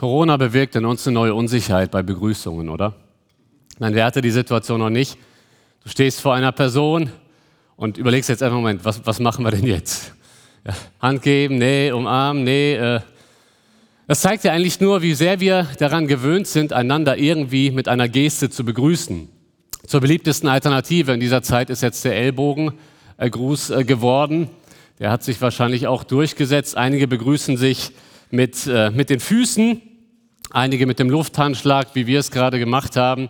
[0.00, 2.94] Corona bewirkt in uns eine neue Unsicherheit bei Begrüßungen, oder?
[3.78, 5.18] Nein, wer hatte die Situation noch nicht?
[5.84, 7.10] Du stehst vor einer Person
[7.76, 10.14] und überlegst jetzt einfach, Moment, was, was machen wir denn jetzt?
[10.66, 12.76] Ja, Hand geben, nee, umarmen, nee.
[12.76, 13.00] Äh.
[14.06, 18.08] Das zeigt ja eigentlich nur, wie sehr wir daran gewöhnt sind, einander irgendwie mit einer
[18.08, 19.28] Geste zu begrüßen.
[19.86, 24.48] Zur beliebtesten Alternative in dieser Zeit ist jetzt der Ellbogengruß äh, geworden.
[24.98, 26.74] Der hat sich wahrscheinlich auch durchgesetzt.
[26.74, 27.92] Einige begrüßen sich
[28.30, 29.82] mit, äh, mit den Füßen,
[30.50, 33.28] einige mit dem Lufthandschlag, wie wir es gerade gemacht haben.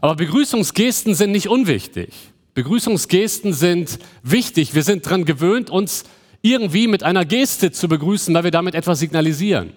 [0.00, 2.12] Aber Begrüßungsgesten sind nicht unwichtig.
[2.54, 4.74] Begrüßungsgesten sind wichtig.
[4.74, 6.04] Wir sind daran gewöhnt, uns
[6.42, 9.72] irgendwie mit einer Geste zu begrüßen, weil wir damit etwas signalisieren.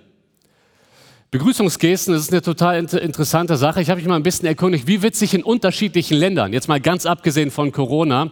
[1.31, 3.81] Begrüßungsgesten, das ist eine total interessante Sache.
[3.81, 7.05] Ich habe mich mal ein bisschen erkundigt, wie sich in unterschiedlichen Ländern, jetzt mal ganz
[7.05, 8.31] abgesehen von Corona,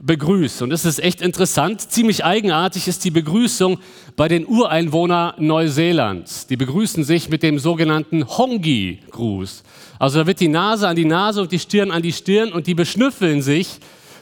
[0.00, 0.62] begrüßt.
[0.62, 3.78] Und es ist echt interessant, ziemlich eigenartig ist die Begrüßung
[4.16, 6.46] bei den Ureinwohnern Neuseelands.
[6.46, 9.62] Die begrüßen sich mit dem sogenannten Hongi-Gruß.
[9.98, 12.66] Also da wird die Nase an die Nase und die Stirn an die Stirn und
[12.66, 13.78] die beschnüffeln sich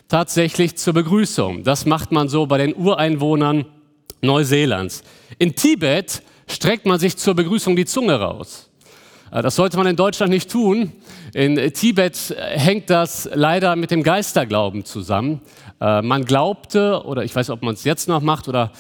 [0.09, 1.65] tatsächlich zur Begrüßung.
[1.65, 3.67] Das macht man so bei den Ureinwohnern
[4.23, 5.03] Neuseelands.
[5.39, 8.71] In Tibet streckt man sich zur Begrüßung die Zunge raus.
[9.31, 10.93] Äh, das sollte man in Deutschland nicht tun.
[11.35, 15.41] In Tibet hängt das leider mit dem Geisterglauben zusammen.
[15.81, 18.73] Äh, man glaubte, oder ich weiß, ob man es jetzt noch macht, oder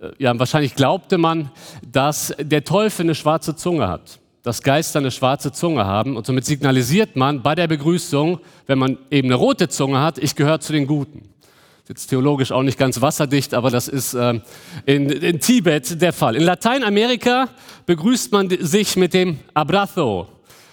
[0.00, 1.50] äh, ja, wahrscheinlich glaubte man,
[1.90, 6.44] dass der Teufel eine schwarze Zunge hat dass Geister eine schwarze Zunge haben und somit
[6.44, 10.72] signalisiert man bei der Begrüßung, wenn man eben eine rote Zunge hat, ich gehöre zu
[10.72, 11.29] den Guten.
[11.90, 14.38] Jetzt theologisch auch nicht ganz wasserdicht, aber das ist äh,
[14.86, 16.36] in, in Tibet der Fall.
[16.36, 17.48] In Lateinamerika
[17.84, 20.28] begrüßt man sich mit dem Abrazo.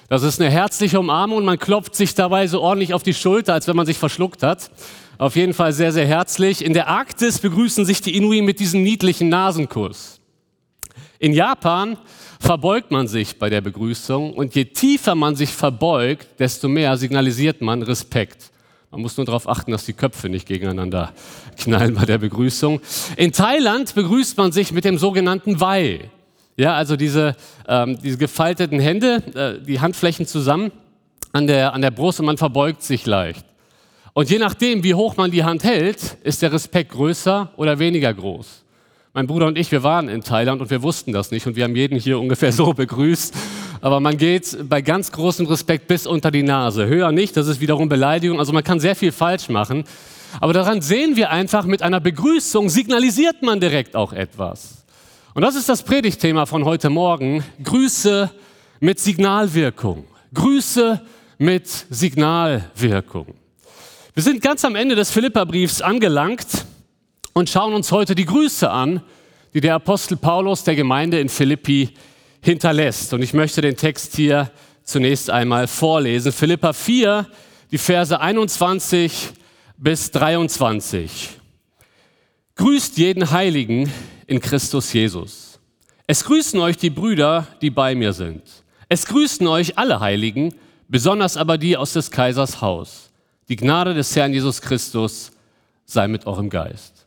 [0.10, 3.56] Das ist eine herzliche Umarmung und man klopft sich dabei so ordentlich auf die Schulter,
[3.56, 4.70] als wenn man sich verschluckt hat.
[5.18, 6.64] Auf jeden Fall sehr, sehr herzlich.
[6.64, 10.20] In der Arktis begrüßen sich die Inuit mit diesem niedlichen Nasenkuss.
[11.18, 11.98] In Japan
[12.40, 17.62] verbeugt man sich bei der Begrüßung und je tiefer man sich verbeugt, desto mehr signalisiert
[17.62, 18.52] man Respekt.
[18.90, 21.12] Man muss nur darauf achten, dass die Köpfe nicht gegeneinander
[21.58, 22.80] knallen bei der Begrüßung.
[23.18, 26.10] In Thailand begrüßt man sich mit dem sogenannten Wei.
[26.56, 27.36] Ja, also diese,
[27.68, 30.72] ähm, diese gefalteten Hände, äh, die Handflächen zusammen
[31.34, 33.46] an der, an der Brust und man verbeugt sich leicht.
[34.14, 38.12] Und je nachdem, wie hoch man die Hand hält, ist der Respekt größer oder weniger
[38.14, 38.64] groß.
[39.14, 41.66] Mein Bruder und ich, wir waren in Thailand und wir wussten das nicht und wir
[41.66, 43.36] haben jeden hier ungefähr so begrüßt.
[43.82, 46.88] Aber man geht bei ganz großem Respekt bis unter die Nase.
[46.88, 48.40] Höher nicht, das ist wiederum Beleidigung.
[48.40, 49.84] Also man kann sehr viel falsch machen.
[50.40, 54.86] Aber daran sehen wir einfach, mit einer Begrüßung signalisiert man direkt auch etwas.
[55.34, 57.44] Und das ist das Predigtthema von heute Morgen.
[57.64, 58.30] Grüße
[58.80, 60.06] mit Signalwirkung.
[60.34, 61.02] Grüße
[61.38, 63.28] mit Signalwirkung.
[64.14, 66.66] Wir sind ganz am Ende des Philipperbriefs angelangt
[67.34, 69.02] und schauen uns heute die Grüße an,
[69.54, 71.94] die der Apostel Paulus der Gemeinde in Philippi
[72.42, 73.14] hinterlässt.
[73.14, 74.52] Und ich möchte den Text hier
[74.84, 76.32] zunächst einmal vorlesen.
[76.32, 77.28] Philippa 4,
[77.72, 79.34] die Verse 21
[79.78, 81.30] bis 23.
[82.56, 83.92] Grüßt jeden Heiligen
[84.26, 85.60] in Christus Jesus.
[86.08, 88.42] Es grüßen euch die Brüder, die bei mir sind.
[88.90, 90.56] Es grüßen euch alle Heiligen,
[90.88, 93.12] besonders aber die aus des Kaisers Haus.
[93.50, 95.32] Die Gnade des Herrn Jesus Christus
[95.86, 97.06] sei mit eurem Geist.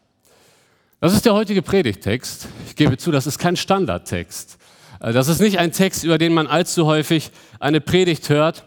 [1.01, 2.47] Das ist der heutige Predigtext.
[2.67, 4.59] Ich gebe zu, das ist kein Standardtext.
[5.01, 8.65] Äh, das ist nicht ein Text, über den man allzu häufig eine Predigt hört.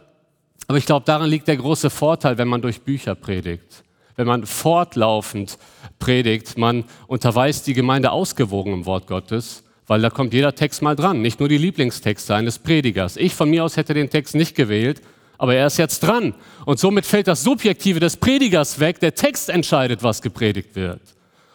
[0.67, 3.83] Aber ich glaube, darin liegt der große Vorteil, wenn man durch Bücher predigt.
[4.15, 5.57] Wenn man fortlaufend
[5.99, 10.95] predigt, man unterweist die Gemeinde ausgewogen im Wort Gottes, weil da kommt jeder Text mal
[10.95, 13.17] dran, nicht nur die Lieblingstexte eines Predigers.
[13.17, 15.01] Ich von mir aus hätte den Text nicht gewählt,
[15.37, 16.35] aber er ist jetzt dran.
[16.65, 21.01] Und somit fällt das Subjektive des Predigers weg, der Text entscheidet, was gepredigt wird.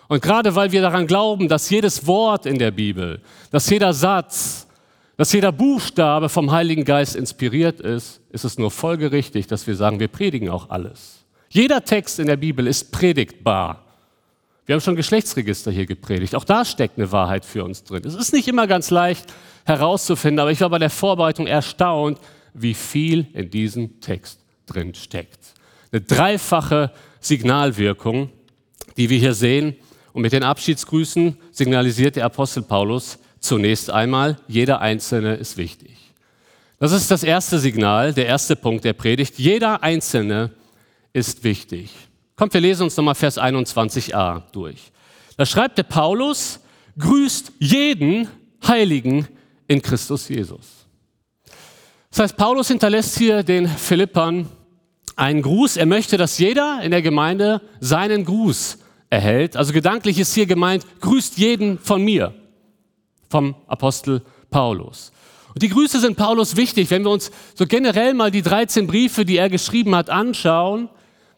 [0.08, 4.67] Und gerade weil wir daran glauben, dass jedes Wort in der Bibel, dass jeder Satz,
[5.18, 9.98] dass jeder Buchstabe vom Heiligen Geist inspiriert ist, ist es nur folgerichtig, dass wir sagen,
[9.98, 11.24] wir predigen auch alles.
[11.48, 13.84] Jeder Text in der Bibel ist predigtbar.
[14.64, 16.36] Wir haben schon Geschlechtsregister hier gepredigt.
[16.36, 18.04] Auch da steckt eine Wahrheit für uns drin.
[18.06, 19.26] Es ist nicht immer ganz leicht
[19.64, 22.20] herauszufinden, aber ich war bei der Vorbereitung erstaunt,
[22.54, 25.40] wie viel in diesem Text drin steckt.
[25.90, 28.30] Eine dreifache Signalwirkung,
[28.96, 29.74] die wir hier sehen.
[30.12, 35.96] Und mit den Abschiedsgrüßen signalisiert der Apostel Paulus zunächst einmal, jeder Einzelne ist wichtig.
[36.78, 39.38] Das ist das erste Signal, der erste Punkt der Predigt.
[39.38, 40.50] Jeder Einzelne
[41.12, 41.90] ist wichtig.
[42.36, 44.92] Kommt, wir lesen uns nochmal Vers 21a durch.
[45.36, 46.60] Da schreibt der Paulus,
[46.98, 48.28] grüßt jeden
[48.66, 49.26] Heiligen
[49.66, 50.86] in Christus Jesus.
[52.10, 54.48] Das heißt, Paulus hinterlässt hier den Philippern
[55.16, 55.76] einen Gruß.
[55.76, 58.78] Er möchte, dass jeder in der Gemeinde seinen Gruß
[59.10, 59.56] erhält.
[59.56, 62.34] Also gedanklich ist hier gemeint, grüßt jeden von mir,
[63.28, 65.12] vom Apostel Paulus.
[65.54, 69.24] Und die Grüße sind Paulus wichtig, wenn wir uns so generell mal die 13 Briefe,
[69.24, 70.88] die er geschrieben hat, anschauen.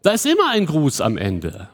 [0.03, 1.69] Da ist immer ein Gruß am Ende.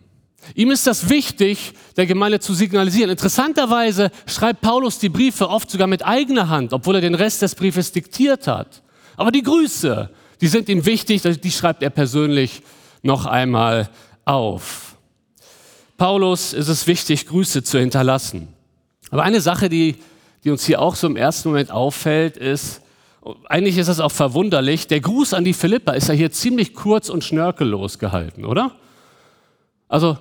[0.55, 3.11] Ihm ist das wichtig, der Gemeinde zu signalisieren.
[3.11, 7.55] Interessanterweise schreibt Paulus die Briefe oft sogar mit eigener Hand, obwohl er den Rest des
[7.55, 8.83] Briefes diktiert hat.
[9.17, 10.11] Aber die Grüße,
[10.41, 12.63] die sind ihm wichtig, die schreibt er persönlich
[13.03, 13.89] noch einmal
[14.25, 14.97] auf.
[15.97, 18.56] Paulus ist es wichtig, Grüße zu hinterlassen.
[19.11, 19.97] Aber eine Sache, die,
[20.45, 22.83] die uns hier auch so im ersten Moment auffällt, ist,
[23.49, 27.09] eigentlich ist es auch verwunderlich, der Gruß an die Philippa ist ja hier ziemlich kurz
[27.09, 28.77] und schnörkellos gehalten, oder?
[29.89, 30.19] Also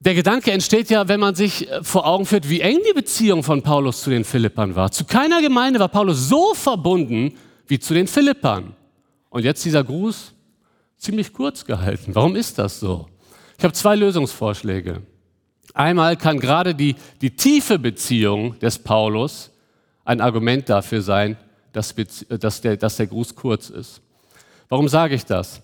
[0.00, 3.42] der Gedanke entsteht ja, wenn man sich äh, vor Augen führt, wie eng die Beziehung
[3.42, 4.92] von Paulus zu den Philippern war.
[4.92, 7.36] Zu keiner Gemeinde war Paulus so verbunden
[7.66, 8.74] wie zu den Philippern.
[9.30, 10.32] Und jetzt dieser Gruß
[10.96, 12.14] ziemlich kurz gehalten.
[12.14, 13.06] Warum ist das so?
[13.58, 15.02] Ich habe zwei Lösungsvorschläge.
[15.78, 19.52] Einmal kann gerade die, die tiefe Beziehung des Paulus
[20.04, 21.36] ein Argument dafür sein,
[21.72, 21.94] dass,
[22.28, 24.00] dass, der, dass der Gruß kurz ist.
[24.68, 25.62] Warum sage ich das?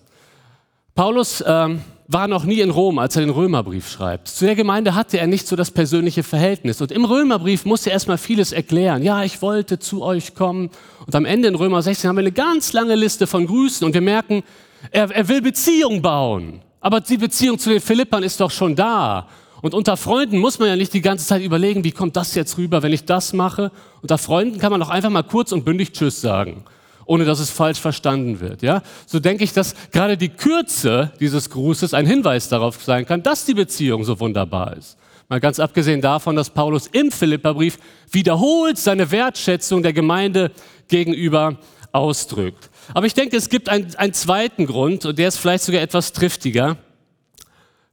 [0.93, 4.29] Paulus ähm, war noch nie in Rom, als er den Römerbrief schreibt.
[4.29, 6.79] Zu der Gemeinde hatte er nicht so das persönliche Verhältnis.
[6.79, 9.03] Und im Römerbrief musste er erstmal vieles erklären.
[9.03, 10.69] Ja, ich wollte zu euch kommen.
[11.05, 13.85] Und am Ende in Römer 16 haben wir eine ganz lange Liste von Grüßen.
[13.85, 14.43] Und wir merken,
[14.91, 16.61] er, er will Beziehung bauen.
[16.79, 19.27] Aber die Beziehung zu den Philippern ist doch schon da.
[19.65, 22.59] Und unter Freunden muss man ja nicht die ganze Zeit überlegen, wie kommt das jetzt
[22.59, 23.71] rüber, wenn ich das mache.
[24.03, 26.65] Unter Freunden kann man doch einfach mal kurz und bündig Tschüss sagen,
[27.07, 28.61] ohne dass es falsch verstanden wird.
[28.61, 28.83] Ja?
[29.07, 33.45] So denke ich, dass gerade die Kürze dieses Grußes ein Hinweis darauf sein kann, dass
[33.45, 34.97] die Beziehung so wunderbar ist.
[35.29, 37.79] Mal ganz abgesehen davon, dass Paulus im Philipperbrief
[38.11, 40.51] wiederholt seine Wertschätzung der Gemeinde
[40.89, 41.57] gegenüber
[41.91, 42.69] ausdrückt.
[42.93, 46.13] Aber ich denke, es gibt einen, einen zweiten Grund, und der ist vielleicht sogar etwas
[46.13, 46.77] triftiger.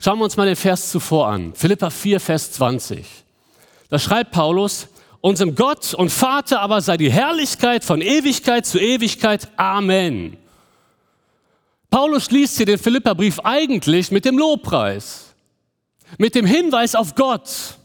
[0.04, 1.54] Schauen wir uns mal den Vers zuvor an.
[1.54, 3.06] Philippa 4, Vers 20.
[3.88, 4.88] Da schreibt Paulus,
[5.20, 9.48] unserem Gott und Vater aber sei die Herrlichkeit von Ewigkeit zu Ewigkeit.
[9.56, 10.38] Amen.
[11.88, 15.36] Paulus schließt hier den Philipperbrief eigentlich mit dem Lobpreis,
[16.18, 17.76] mit dem Hinweis auf Gott.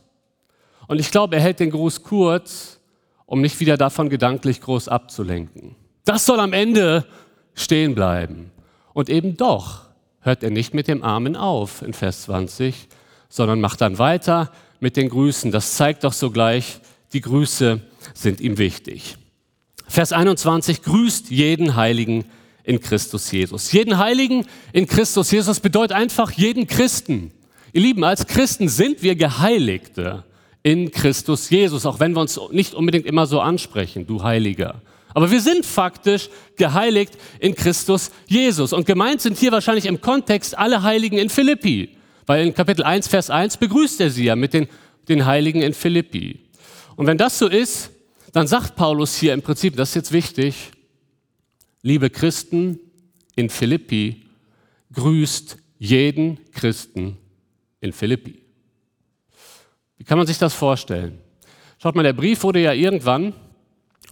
[0.87, 2.79] Und ich glaube, er hält den Gruß kurz,
[3.27, 5.75] um nicht wieder davon gedanklich groß abzulenken.
[6.03, 7.05] Das soll am Ende
[7.53, 8.49] stehen bleiben.
[8.93, 9.86] Und eben doch
[10.21, 12.87] hört er nicht mit dem Amen auf in Vers 20,
[13.29, 15.51] sondern macht dann weiter mit den Grüßen.
[15.51, 16.79] Das zeigt doch sogleich,
[17.13, 17.81] die Grüße
[18.13, 19.17] sind ihm wichtig.
[19.87, 22.25] Vers 21 grüßt jeden Heiligen
[22.63, 23.71] in Christus Jesus.
[23.71, 27.31] Jeden Heiligen in Christus Jesus bedeutet einfach jeden Christen.
[27.71, 30.25] Ihr Lieben, als Christen sind wir Geheiligte
[30.63, 34.81] in Christus Jesus, auch wenn wir uns nicht unbedingt immer so ansprechen, du Heiliger.
[35.17, 38.71] Aber wir sind faktisch geheiligt in Christus Jesus.
[38.71, 41.97] Und gemeint sind hier wahrscheinlich im Kontext alle Heiligen in Philippi.
[42.27, 44.67] Weil in Kapitel 1, Vers 1 begrüßt er sie ja mit den,
[45.09, 46.41] den Heiligen in Philippi.
[46.97, 47.89] Und wenn das so ist,
[48.31, 50.69] dann sagt Paulus hier im Prinzip, das ist jetzt wichtig,
[51.81, 52.79] liebe Christen
[53.35, 54.21] in Philippi,
[54.93, 57.17] grüßt jeden Christen
[57.81, 58.43] in Philippi.
[59.97, 61.17] Wie kann man sich das vorstellen?
[61.81, 63.33] Schaut mal, der Brief wurde ja irgendwann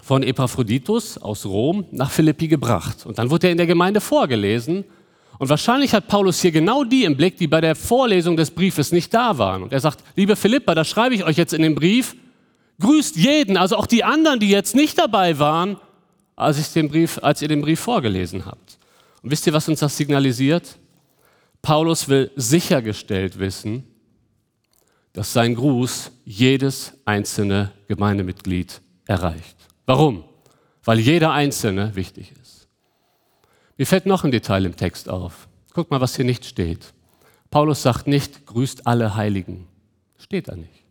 [0.06, 3.08] von Epaphroditus aus Rom nach Philippi gebracht.
[3.08, 4.86] Und dann wurde er in der Gemeinde vorgelesen.
[5.40, 8.92] Und wahrscheinlich hat Paulus hier genau die im Blick, die bei der Vorlesung des Briefes
[8.92, 9.64] nicht da waren.
[9.64, 12.16] Und er sagt, liebe Philippa, das schreibe ich euch jetzt in den Brief,
[12.80, 15.78] grüßt jeden, also auch die anderen, die jetzt nicht dabei waren,
[16.36, 18.78] als, ich den Brief, als ihr den Brief vorgelesen habt.
[19.24, 20.78] Und wisst ihr, was uns das signalisiert?
[21.64, 23.86] Paulus will sichergestellt wissen,
[25.14, 29.65] dass sein Gruß jedes einzelne Gemeindemitglied erreicht.
[29.86, 30.24] Warum?
[30.84, 32.68] Weil jeder Einzelne wichtig ist.
[33.78, 35.48] Mir fällt noch ein Detail im Text auf.
[35.74, 36.94] Guck mal, was hier nicht steht.
[37.52, 39.68] Paulus sagt nicht, grüßt alle Heiligen.
[40.18, 40.86] Steht da nicht.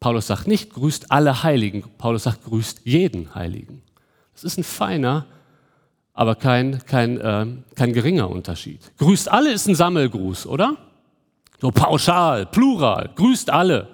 [0.00, 1.84] Paulus sagt nicht, grüßt alle Heiligen.
[1.98, 3.82] Paulus sagt, grüßt jeden Heiligen.
[4.32, 5.26] Das ist ein feiner,
[6.12, 8.80] aber kein, kein, äh, kein geringer Unterschied.
[8.98, 10.76] Grüßt alle ist ein Sammelgruß, oder?
[11.60, 13.88] So pauschal, plural, grüßt alle.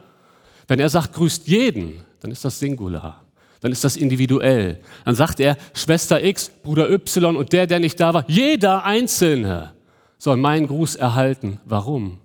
[0.66, 3.19] Wenn er sagt, grüßt jeden, dann ist das Singular
[3.60, 4.80] dann ist das individuell.
[5.04, 9.72] Dann sagt er, Schwester X, Bruder Y und der, der nicht da war, jeder Einzelne
[10.18, 11.60] soll meinen Gruß erhalten.
[11.64, 12.18] Warum?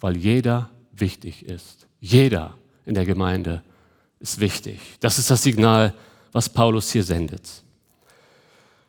[0.00, 1.86] Weil jeder wichtig ist.
[2.00, 2.54] Jeder
[2.86, 3.62] in der Gemeinde
[4.20, 4.80] ist wichtig.
[5.00, 5.94] Das ist das Signal,
[6.32, 7.42] was Paulus hier sendet.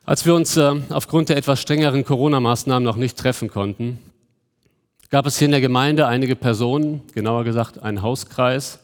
[0.05, 3.99] Als wir uns äh, aufgrund der etwas strengeren Corona-Maßnahmen noch nicht treffen konnten,
[5.09, 8.79] gab es hier in der Gemeinde einige Personen, genauer gesagt einen Hauskreis,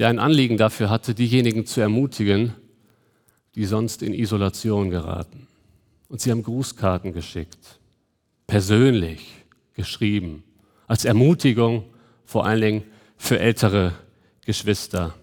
[0.00, 2.54] der ein Anliegen dafür hatte, diejenigen zu ermutigen,
[3.54, 5.46] die sonst in Isolation geraten.
[6.08, 7.78] Und sie haben Grußkarten geschickt,
[8.46, 9.20] persönlich
[9.74, 10.42] geschrieben,
[10.86, 11.84] als Ermutigung
[12.24, 12.82] vor allen Dingen
[13.18, 13.92] für ältere
[14.46, 15.14] Geschwister.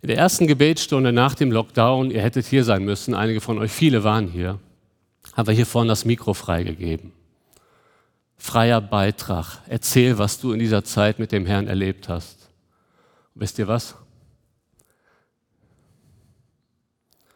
[0.00, 3.70] In der ersten Gebetsstunde nach dem Lockdown, ihr hättet hier sein müssen, einige von euch,
[3.70, 4.58] viele waren hier,
[5.34, 7.12] haben wir hier vorne das Mikro freigegeben.
[8.38, 9.58] Freier Beitrag.
[9.68, 12.43] Erzähl, was du in dieser Zeit mit dem Herrn erlebt hast.
[13.34, 13.96] Wisst ihr was?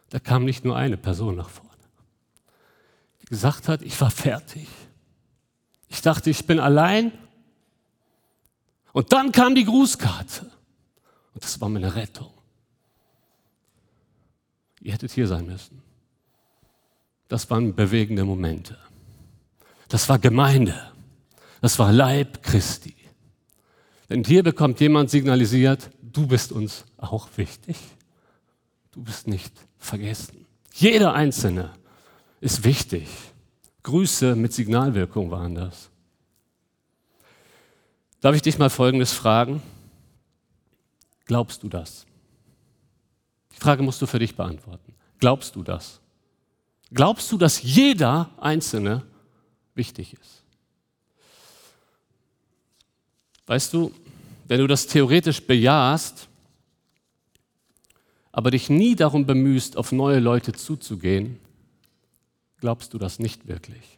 [0.09, 1.69] Da kam nicht nur eine Person nach vorne,
[3.21, 4.67] die gesagt hat, ich war fertig.
[5.87, 7.11] Ich dachte, ich bin allein.
[8.91, 10.49] Und dann kam die Grußkarte.
[11.33, 12.31] Und das war meine Rettung.
[14.81, 15.81] Ihr hättet hier sein müssen.
[17.27, 18.77] Das waren bewegende Momente.
[19.89, 20.91] Das war Gemeinde.
[21.61, 22.95] Das war Leib Christi.
[24.09, 27.77] Denn hier bekommt jemand signalisiert, du bist uns auch wichtig.
[28.91, 30.45] Du bist nicht vergessen.
[30.73, 31.71] Jeder Einzelne
[32.41, 33.07] ist wichtig.
[33.83, 35.89] Grüße mit Signalwirkung waren das.
[38.21, 39.61] Darf ich dich mal Folgendes fragen?
[41.25, 42.05] Glaubst du das?
[43.55, 44.93] Die Frage musst du für dich beantworten.
[45.19, 46.01] Glaubst du das?
[46.91, 49.05] Glaubst du, dass jeder Einzelne
[49.75, 50.43] wichtig ist?
[53.49, 53.91] Weißt du,
[54.47, 56.27] wenn du das theoretisch bejahst,
[58.31, 61.39] aber dich nie darum bemühst, auf neue Leute zuzugehen,
[62.59, 63.97] glaubst du das nicht wirklich.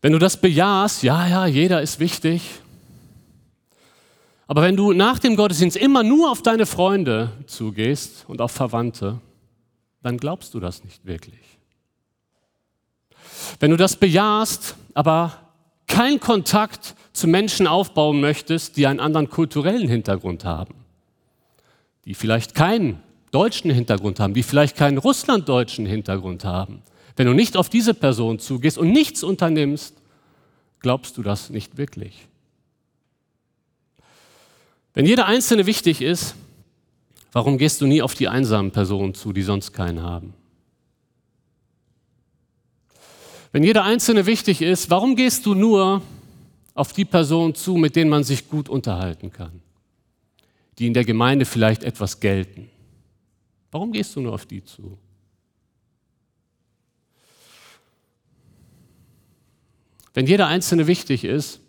[0.00, 2.40] Wenn du das bejahst, ja, ja, jeder ist wichtig,
[4.46, 9.20] aber wenn du nach dem Gottesdienst immer nur auf deine Freunde zugehst und auf Verwandte,
[10.04, 11.58] dann glaubst du das nicht wirklich.
[13.58, 15.36] Wenn du das bejahst, aber
[15.88, 20.74] keinen Kontakt zu Menschen aufbauen möchtest, die einen anderen kulturellen Hintergrund haben,
[22.04, 26.82] die vielleicht keinen deutschen Hintergrund haben, die vielleicht keinen russlanddeutschen Hintergrund haben,
[27.16, 29.96] wenn du nicht auf diese Person zugehst und nichts unternimmst,
[30.80, 32.28] glaubst du das nicht wirklich.
[34.94, 36.34] Wenn jeder Einzelne wichtig ist,
[37.32, 40.34] warum gehst du nie auf die einsamen Personen zu, die sonst keinen haben?
[43.52, 46.02] Wenn jeder Einzelne wichtig ist, warum gehst du nur
[46.78, 49.60] auf die Personen zu, mit denen man sich gut unterhalten kann?
[50.78, 52.70] die in der Gemeinde vielleicht etwas gelten.
[53.70, 54.96] Warum gehst du nur auf die zu?
[60.14, 61.60] Wenn jeder Einzelne wichtig ist,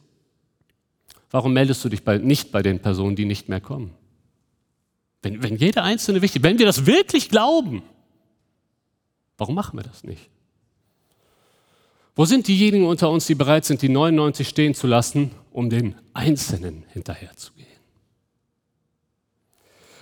[1.32, 3.94] warum meldest du dich bei, nicht bei den Personen, die nicht mehr kommen?
[5.22, 7.82] Wenn, wenn jeder Einzelne wichtig ist, wenn wir das wirklich glauben,
[9.38, 10.30] warum machen wir das nicht?
[12.20, 15.96] Wo sind diejenigen unter uns, die bereit sind, die 99 stehen zu lassen, um den
[16.14, 17.66] Einzelnen hinterherzugehen?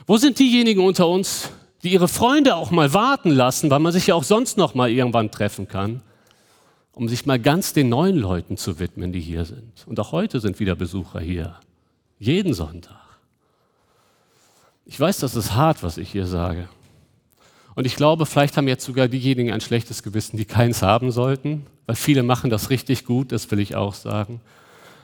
[0.08, 1.52] Wo sind diejenigen unter uns,
[1.84, 4.90] die ihre Freunde auch mal warten lassen, weil man sich ja auch sonst noch mal
[4.90, 6.02] irgendwann treffen kann,
[6.92, 9.86] um sich mal ganz den neuen Leuten zu widmen, die hier sind.
[9.86, 11.60] Und auch heute sind wieder Besucher hier.
[12.18, 13.20] Jeden Sonntag.
[14.86, 16.68] Ich weiß, das ist hart, was ich hier sage.
[17.78, 21.68] Und ich glaube, vielleicht haben jetzt sogar diejenigen ein schlechtes Gewissen, die keins haben sollten,
[21.86, 24.42] weil viele machen das richtig gut, das will ich auch sagen.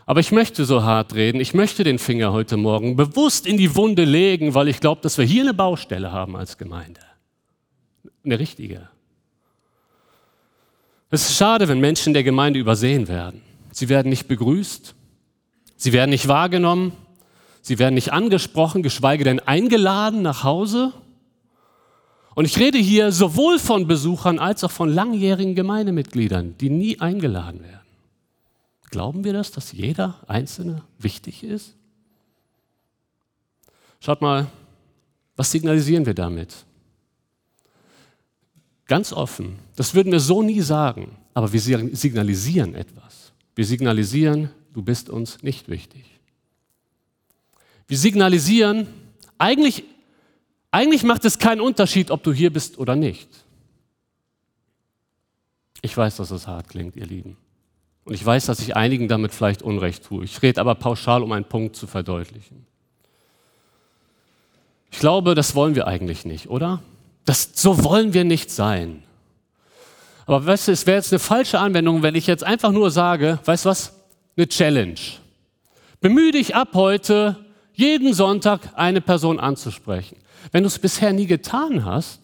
[0.08, 3.76] Aber ich möchte so hart reden, ich möchte den Finger heute Morgen bewusst in die
[3.76, 7.00] Wunde legen, weil ich glaube, dass wir hier eine Baustelle haben als Gemeinde.
[8.26, 8.90] Eine richtige.
[11.12, 13.44] Es ist schade, wenn Menschen der Gemeinde übersehen werden.
[13.72, 14.96] Sie werden nicht begrüßt,
[15.76, 16.94] sie werden nicht wahrgenommen,
[17.62, 20.92] sie werden nicht angesprochen, geschweige denn eingeladen nach Hause.
[22.36, 27.62] Und ich rede hier sowohl von Besuchern als auch von langjährigen Gemeindemitgliedern, die nie eingeladen
[27.64, 27.80] werden.
[28.90, 31.76] Glauben wir das, dass jeder Einzelne wichtig ist?
[34.00, 34.48] Schaut mal,
[35.36, 36.66] was signalisieren wir damit?
[38.86, 43.32] Ganz offen, das würden wir so nie sagen, aber wir signalisieren etwas.
[43.56, 46.04] Wir signalisieren, du bist uns nicht wichtig.
[47.88, 48.88] Wir signalisieren,
[49.38, 49.84] eigentlich,
[50.74, 53.30] eigentlich macht es keinen Unterschied, ob du hier bist oder nicht.
[55.84, 57.38] Ich weiß, dass es hart klingt, ihr Lieben.
[58.06, 60.26] Und ich weiß, dass ich einigen damit vielleicht Unrecht tue.
[60.26, 62.66] Ich rede aber pauschal, um einen Punkt zu verdeutlichen.
[64.92, 66.82] Ich glaube, das wollen wir eigentlich nicht, oder?
[67.26, 69.04] Das, so wollen wir nicht sein.
[70.26, 73.38] Aber weißt du, es wäre jetzt eine falsche Anwendung, wenn ich jetzt einfach nur sage,
[73.46, 73.94] weißt du was,
[74.36, 75.00] eine Challenge.
[76.02, 77.38] Bemühe dich ab heute,
[77.74, 80.18] jeden Sonntag eine Person anzusprechen.
[80.52, 82.20] Wenn du es bisher nie getan hast,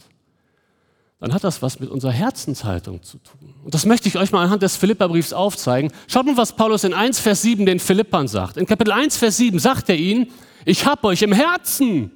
[1.20, 3.53] dann hat das was mit unserer Herzenshaltung zu tun.
[3.63, 5.91] Und das möchte ich euch mal anhand des Philipperbriefs aufzeigen.
[6.08, 8.56] Schaut mal, was Paulus in 1, Vers 7 den Philippern sagt.
[8.56, 10.27] In Kapitel 1, Vers 7 sagt er ihnen,
[10.63, 12.12] ich habe euch im Herzen.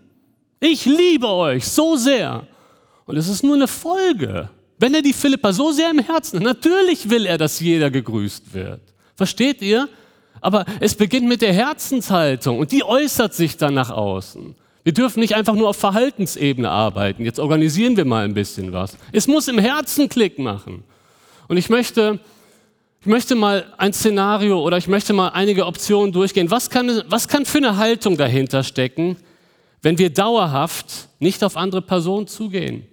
[0.60, 2.48] Ich liebe euch so sehr.
[3.06, 4.50] Und es ist nur eine Folge.
[4.80, 8.54] Wenn er die Philipper so sehr im Herzen hat, natürlich will er, dass jeder gegrüßt
[8.54, 8.82] wird.
[9.16, 9.90] Versteht ihr?
[10.44, 14.56] Aber es beginnt mit der Herzenshaltung und die äußert sich dann nach außen.
[14.84, 17.24] Wir dürfen nicht einfach nur auf Verhaltensebene arbeiten.
[17.24, 18.98] Jetzt organisieren wir mal ein bisschen was.
[19.14, 20.84] Es muss im Herzen Klick machen.
[21.48, 22.20] Und ich möchte,
[23.00, 26.52] ich möchte mal ein Szenario oder ich möchte mal einige Optionen durchgehen.
[26.52, 29.16] Was kann, was kann für eine Haltung dahinter stecken,
[29.82, 32.86] wenn wir dauerhaft nicht auf andere Personen zugehen?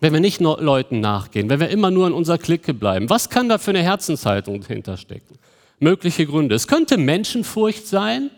[0.00, 3.08] Wenn wir nicht Leuten nachgehen, wenn wir immer nur in unserer Clique bleiben?
[3.08, 5.38] Was kann da für eine Herzenshaltung dahinter stecken?
[5.80, 6.54] Mögliche Gründe.
[6.54, 8.30] Es könnte Menschenfurcht sein,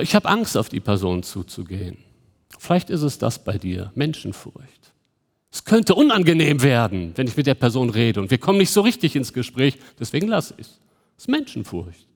[0.00, 1.98] ich habe Angst, auf die Person zuzugehen.
[2.58, 4.92] Vielleicht ist es das bei dir, Menschenfurcht.
[5.50, 8.80] Es könnte unangenehm werden, wenn ich mit der Person rede und wir kommen nicht so
[8.80, 10.80] richtig ins Gespräch, deswegen lasse ich es.
[11.16, 12.06] Es ist Menschenfurcht.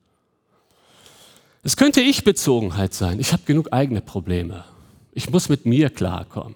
[1.63, 3.19] Es könnte Ich-Bezogenheit sein.
[3.19, 4.65] Ich habe genug eigene Probleme.
[5.13, 6.55] Ich muss mit mir klarkommen.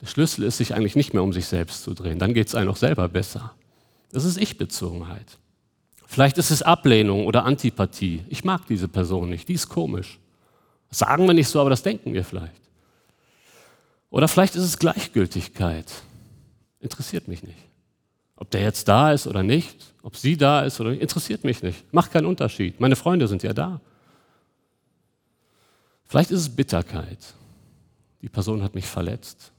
[0.00, 2.18] Der Schlüssel ist, sich eigentlich nicht mehr um sich selbst zu drehen.
[2.18, 3.54] Dann geht es einem auch selber besser.
[4.12, 5.38] Das ist Ich-Bezogenheit.
[6.12, 8.22] Vielleicht ist es Ablehnung oder Antipathie.
[8.28, 10.18] Ich mag diese Person nicht, die ist komisch.
[10.90, 12.60] Das sagen wir nicht so, aber das denken wir vielleicht.
[14.10, 15.90] Oder vielleicht ist es Gleichgültigkeit.
[16.80, 17.56] Interessiert mich nicht.
[18.36, 21.62] Ob der jetzt da ist oder nicht, ob sie da ist oder nicht, interessiert mich
[21.62, 21.90] nicht.
[21.94, 22.78] Macht keinen Unterschied.
[22.78, 23.80] Meine Freunde sind ja da.
[26.04, 27.20] Vielleicht ist es Bitterkeit.
[28.20, 29.50] Die Person hat mich verletzt.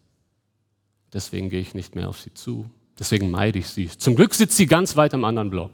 [1.14, 2.70] Deswegen gehe ich nicht mehr auf sie zu.
[3.00, 3.90] Deswegen meide ich sie.
[3.90, 5.72] Zum Glück sitzt sie ganz weit am anderen Block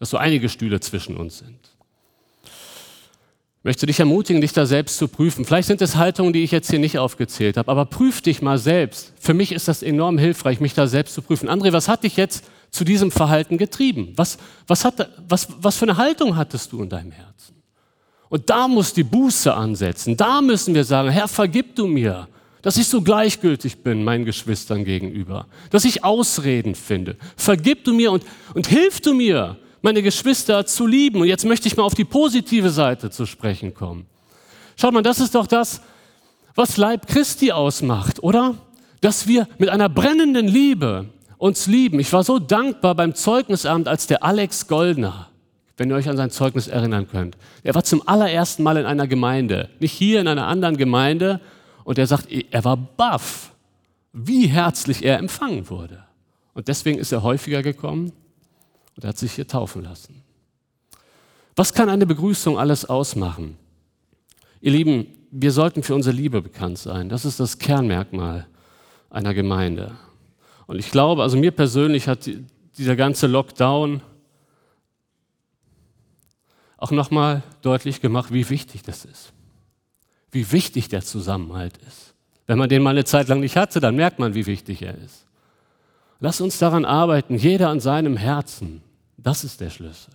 [0.00, 1.58] dass so einige Stühle zwischen uns sind.
[3.58, 5.44] Ich möchte dich ermutigen, dich da selbst zu prüfen.
[5.44, 8.56] Vielleicht sind es Haltungen, die ich jetzt hier nicht aufgezählt habe, aber prüf dich mal
[8.56, 9.12] selbst.
[9.20, 11.50] Für mich ist das enorm hilfreich, mich da selbst zu prüfen.
[11.50, 14.14] André, was hat dich jetzt zu diesem Verhalten getrieben?
[14.16, 17.54] Was, was, hat, was, was für eine Haltung hattest du in deinem Herzen?
[18.30, 20.16] Und da muss die Buße ansetzen.
[20.16, 22.28] Da müssen wir sagen, Herr, vergib du mir,
[22.62, 27.16] dass ich so gleichgültig bin meinen Geschwistern gegenüber, dass ich Ausreden finde.
[27.36, 31.20] Vergib du mir und, und hilf du mir, meine Geschwister zu lieben.
[31.20, 34.06] Und jetzt möchte ich mal auf die positive Seite zu sprechen kommen.
[34.76, 35.80] Schaut mal, das ist doch das,
[36.54, 38.54] was Leib Christi ausmacht, oder?
[39.00, 41.06] Dass wir mit einer brennenden Liebe
[41.38, 42.00] uns lieben.
[42.00, 45.28] Ich war so dankbar beim Zeugnisamt, als der Alex Goldner,
[45.76, 49.06] wenn ihr euch an sein Zeugnis erinnern könnt, er war zum allerersten Mal in einer
[49.06, 51.40] Gemeinde, nicht hier in einer anderen Gemeinde,
[51.84, 53.52] und er sagt, er war baff,
[54.12, 56.04] wie herzlich er empfangen wurde.
[56.52, 58.12] Und deswegen ist er häufiger gekommen
[59.00, 60.22] und er hat sich hier taufen lassen.
[61.56, 63.56] Was kann eine Begrüßung alles ausmachen?
[64.60, 67.08] Ihr Lieben, wir sollten für unsere Liebe bekannt sein.
[67.08, 68.46] Das ist das Kernmerkmal
[69.08, 69.92] einer Gemeinde.
[70.66, 72.28] Und ich glaube, also mir persönlich hat
[72.76, 74.02] dieser ganze Lockdown
[76.76, 79.32] auch nochmal deutlich gemacht, wie wichtig das ist.
[80.30, 82.12] Wie wichtig der Zusammenhalt ist.
[82.46, 84.98] Wenn man den mal eine Zeit lang nicht hatte, dann merkt man, wie wichtig er
[84.98, 85.24] ist.
[86.18, 88.82] Lass uns daran arbeiten, jeder an seinem Herzen.
[89.22, 90.12] Das ist der Schlüssel.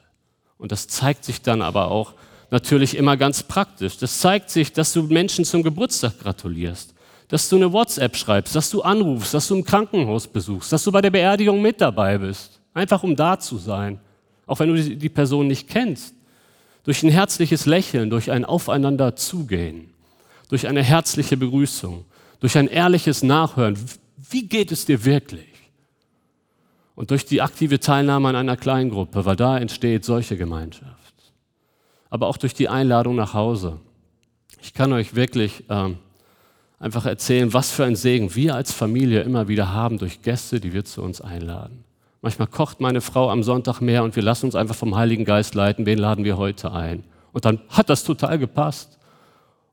[0.57, 2.13] Und das zeigt sich dann aber auch
[2.49, 3.97] natürlich immer ganz praktisch.
[3.97, 6.93] Das zeigt sich, dass du Menschen zum Geburtstag gratulierst,
[7.27, 10.91] dass du eine WhatsApp schreibst, dass du anrufst, dass du im Krankenhaus besuchst, dass du
[10.91, 12.59] bei der Beerdigung mit dabei bist.
[12.73, 13.99] Einfach um da zu sein,
[14.45, 16.13] auch wenn du die Person nicht kennst.
[16.83, 19.93] Durch ein herzliches Lächeln, durch ein Aufeinander zugehen,
[20.49, 22.05] durch eine herzliche Begrüßung,
[22.39, 23.77] durch ein ehrliches Nachhören.
[24.29, 25.54] Wie geht es dir wirklich?
[26.95, 31.13] Und durch die aktive Teilnahme an einer Kleingruppe, weil da entsteht solche Gemeinschaft.
[32.09, 33.79] Aber auch durch die Einladung nach Hause.
[34.61, 35.97] Ich kann euch wirklich ähm,
[36.79, 40.73] einfach erzählen, was für ein Segen wir als Familie immer wieder haben durch Gäste, die
[40.73, 41.83] wir zu uns einladen.
[42.21, 45.53] Manchmal kocht meine Frau am Sonntag mehr und wir lassen uns einfach vom Heiligen Geist
[45.53, 47.03] leiten, wen laden wir heute ein.
[47.33, 48.97] Und dann hat das total gepasst.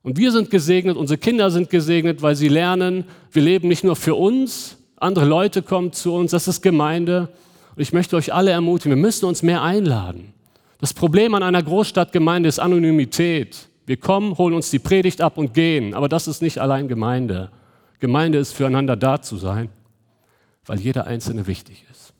[0.03, 3.95] Und wir sind gesegnet, unsere Kinder sind gesegnet, weil sie lernen, wir leben nicht nur
[3.95, 7.29] für uns, andere Leute kommen zu uns, das ist Gemeinde.
[7.75, 10.33] Und ich möchte euch alle ermutigen, wir müssen uns mehr einladen.
[10.79, 13.69] Das Problem an einer Großstadtgemeinde ist Anonymität.
[13.85, 17.51] Wir kommen, holen uns die Predigt ab und gehen, aber das ist nicht allein Gemeinde.
[17.99, 19.69] Gemeinde ist füreinander da zu sein,
[20.65, 22.13] weil jeder Einzelne wichtig ist.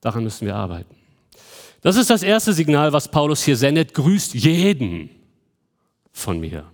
[0.00, 0.94] Daran müssen wir arbeiten.
[1.82, 3.94] Das ist das erste Signal, was Paulus hier sendet.
[3.94, 5.10] Grüßt jeden
[6.12, 6.64] von mir.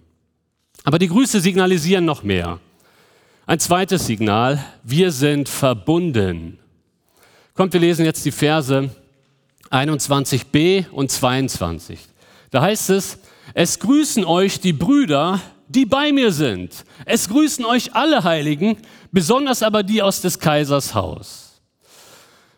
[0.85, 2.61] Aber die Grüße signalisieren noch mehr.
[3.51, 6.61] Ein zweites Signal, wir sind verbunden.
[7.55, 8.91] Kommt, wir lesen jetzt die Verse
[9.73, 11.99] 21b und 22.
[12.53, 13.19] Da heißt es,
[13.53, 16.85] es grüßen euch die Brüder, die bei mir sind.
[17.07, 18.77] Es grüßen euch alle Heiligen,
[19.11, 21.50] besonders aber die aus des Kaisers Haus.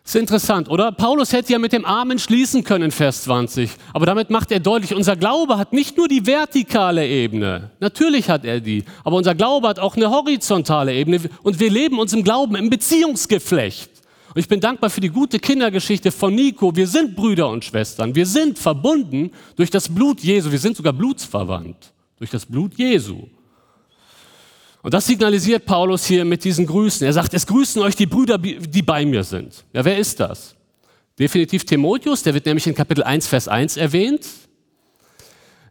[0.05, 0.91] Ist interessant, oder?
[0.91, 3.71] Paulus hätte ja mit dem Amen schließen können, Vers 20.
[3.93, 7.71] Aber damit macht er deutlich, unser Glaube hat nicht nur die vertikale Ebene.
[7.79, 8.83] Natürlich hat er die.
[9.05, 11.21] Aber unser Glaube hat auch eine horizontale Ebene.
[11.41, 13.89] Und wir leben uns im Glauben im Beziehungsgeflecht.
[14.35, 16.75] Und ich bin dankbar für die gute Kindergeschichte von Nico.
[16.75, 18.13] Wir sind Brüder und Schwestern.
[18.13, 20.51] Wir sind verbunden durch das Blut Jesu.
[20.51, 23.27] Wir sind sogar blutsverwandt durch das Blut Jesu.
[24.83, 27.07] Und das signalisiert Paulus hier mit diesen Grüßen.
[27.07, 29.63] Er sagt, es grüßen euch die Brüder, die bei mir sind.
[29.71, 30.55] Ja, wer ist das?
[31.17, 34.27] Definitiv Timotheus, der wird nämlich in Kapitel 1, Vers 1 erwähnt.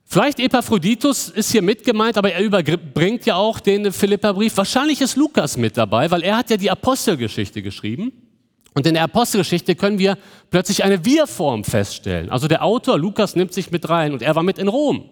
[0.06, 4.56] Vielleicht Epaphroditus ist hier mit gemeint, aber er überbringt ja auch den Philipperbrief.
[4.56, 8.12] Wahrscheinlich ist Lukas mit dabei, weil er hat ja die Apostelgeschichte geschrieben.
[8.74, 10.16] Und in der Apostelgeschichte können wir
[10.50, 12.30] plötzlich eine Wir-Form feststellen.
[12.30, 15.10] Also der Autor Lukas nimmt sich mit rein und er war mit in Rom.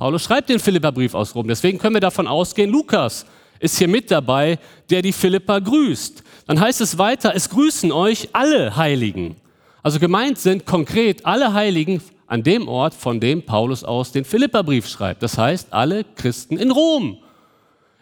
[0.00, 1.46] Paulus schreibt den Philipperbrief aus Rom.
[1.46, 3.26] Deswegen können wir davon ausgehen, Lukas
[3.58, 4.58] ist hier mit dabei,
[4.88, 6.24] der die Philippa grüßt.
[6.46, 9.36] Dann heißt es weiter, es grüßen euch alle Heiligen.
[9.82, 14.88] Also gemeint sind konkret alle Heiligen an dem Ort, von dem Paulus aus den Philipperbrief
[14.88, 15.22] schreibt.
[15.22, 17.18] Das heißt, alle Christen in Rom.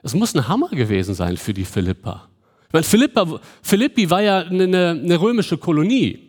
[0.05, 2.29] Es muss ein Hammer gewesen sein für die Philippa.
[2.71, 6.21] Weil Philippa, Philippi war ja eine, eine römische Kolonie.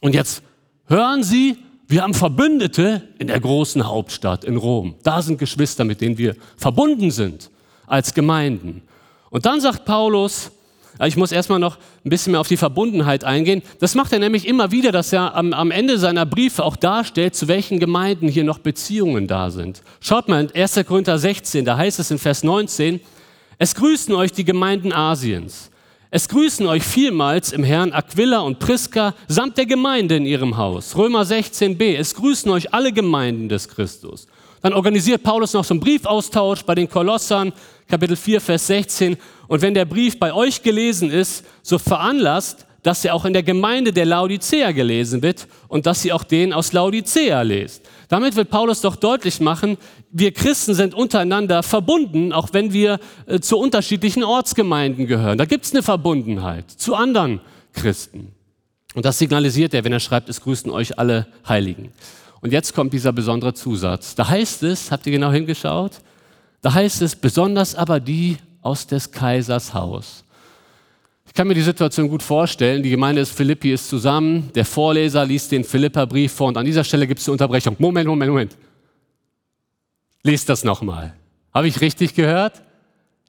[0.00, 0.42] Und jetzt
[0.88, 1.56] hören Sie,
[1.88, 4.96] wir haben Verbündete in der großen Hauptstadt in Rom.
[5.02, 7.50] Da sind Geschwister, mit denen wir verbunden sind
[7.86, 8.82] als Gemeinden.
[9.30, 10.50] Und dann sagt Paulus,
[11.06, 13.62] ich muss erstmal noch ein bisschen mehr auf die Verbundenheit eingehen.
[13.78, 17.34] Das macht er nämlich immer wieder, dass er am, am, Ende seiner Briefe auch darstellt,
[17.34, 19.82] zu welchen Gemeinden hier noch Beziehungen da sind.
[20.00, 20.80] Schaut mal in 1.
[20.86, 23.00] Korinther 16, da heißt es in Vers 19,
[23.58, 25.70] es grüßen euch die Gemeinden Asiens.
[26.10, 30.96] Es grüßen euch vielmals im Herrn Aquila und Priska samt der Gemeinde in ihrem Haus.
[30.96, 34.26] Römer 16b, es grüßen euch alle Gemeinden des Christus.
[34.62, 37.52] Dann organisiert Paulus noch so einen Briefaustausch bei den Kolossern,
[37.88, 39.18] Kapitel 4, Vers 16.
[39.48, 43.42] Und wenn der Brief bei euch gelesen ist, so veranlasst, dass er auch in der
[43.42, 47.82] Gemeinde der Laodicea gelesen wird und dass sie auch den aus Laodicea lest.
[48.08, 49.76] Damit will Paulus doch deutlich machen,
[50.10, 55.38] wir Christen sind untereinander verbunden, auch wenn wir äh, zu unterschiedlichen Ortsgemeinden gehören.
[55.38, 57.40] Da gibt es eine Verbundenheit zu anderen
[57.72, 58.32] Christen.
[58.94, 61.92] Und das signalisiert er, wenn er schreibt, es grüßen euch alle Heiligen.
[62.40, 64.14] Und jetzt kommt dieser besondere Zusatz.
[64.14, 65.92] Da heißt es, habt ihr genau hingeschaut?
[66.62, 70.24] Da heißt es, besonders aber die aus des Kaisers Haus.
[71.38, 72.82] Ich kann mir die Situation gut vorstellen.
[72.82, 74.50] Die Gemeinde des Philippi ist zusammen.
[74.56, 77.76] Der Vorleser liest den Philipperbrief vor und an dieser Stelle gibt es eine Unterbrechung.
[77.78, 78.56] Moment, Moment, Moment.
[80.24, 81.14] Lest das nochmal.
[81.54, 82.60] Habe ich richtig gehört?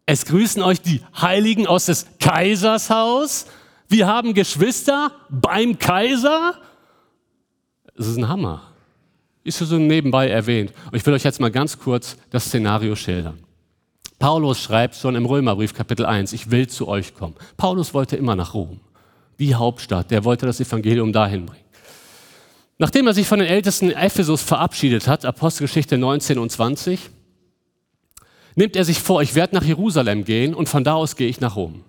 [0.07, 3.45] Es grüßen euch die Heiligen aus des Kaisers Haus.
[3.87, 6.55] Wir haben Geschwister beim Kaiser.
[7.95, 8.73] Das ist ein Hammer.
[9.43, 10.73] Ist so nebenbei erwähnt.
[10.87, 13.37] Und ich will euch jetzt mal ganz kurz das Szenario schildern.
[14.19, 17.35] Paulus schreibt schon im Römerbrief Kapitel 1, ich will zu euch kommen.
[17.55, 18.81] Paulus wollte immer nach Rom,
[19.39, 21.63] die Hauptstadt, der wollte das Evangelium dahin bringen.
[22.77, 27.09] Nachdem er sich von den Ältesten Ephesus verabschiedet hat, Apostelgeschichte 19 und 20,
[28.55, 31.39] nimmt er sich vor, ich werde nach Jerusalem gehen und von da aus gehe ich
[31.39, 31.83] nach Rom.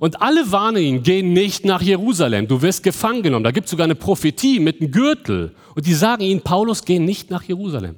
[0.00, 3.42] Und alle warnen ihn, geh nicht nach Jerusalem, du wirst gefangen genommen.
[3.42, 5.56] Da gibt es sogar eine Prophetie mit einem Gürtel.
[5.74, 7.96] Und die sagen ihm, Paulus, geh nicht nach Jerusalem.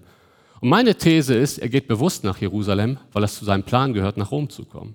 [0.61, 4.17] Und meine These ist, er geht bewusst nach Jerusalem, weil es zu seinem Plan gehört,
[4.17, 4.95] nach Rom zu kommen.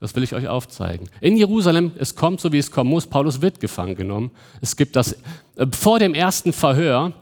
[0.00, 1.08] Das will ich euch aufzeigen.
[1.20, 3.06] In Jerusalem, es kommt so, wie es kommen muss.
[3.06, 4.30] Paulus wird gefangen genommen.
[4.60, 5.16] Es gibt das,
[5.56, 7.12] äh, vor dem ersten Verhör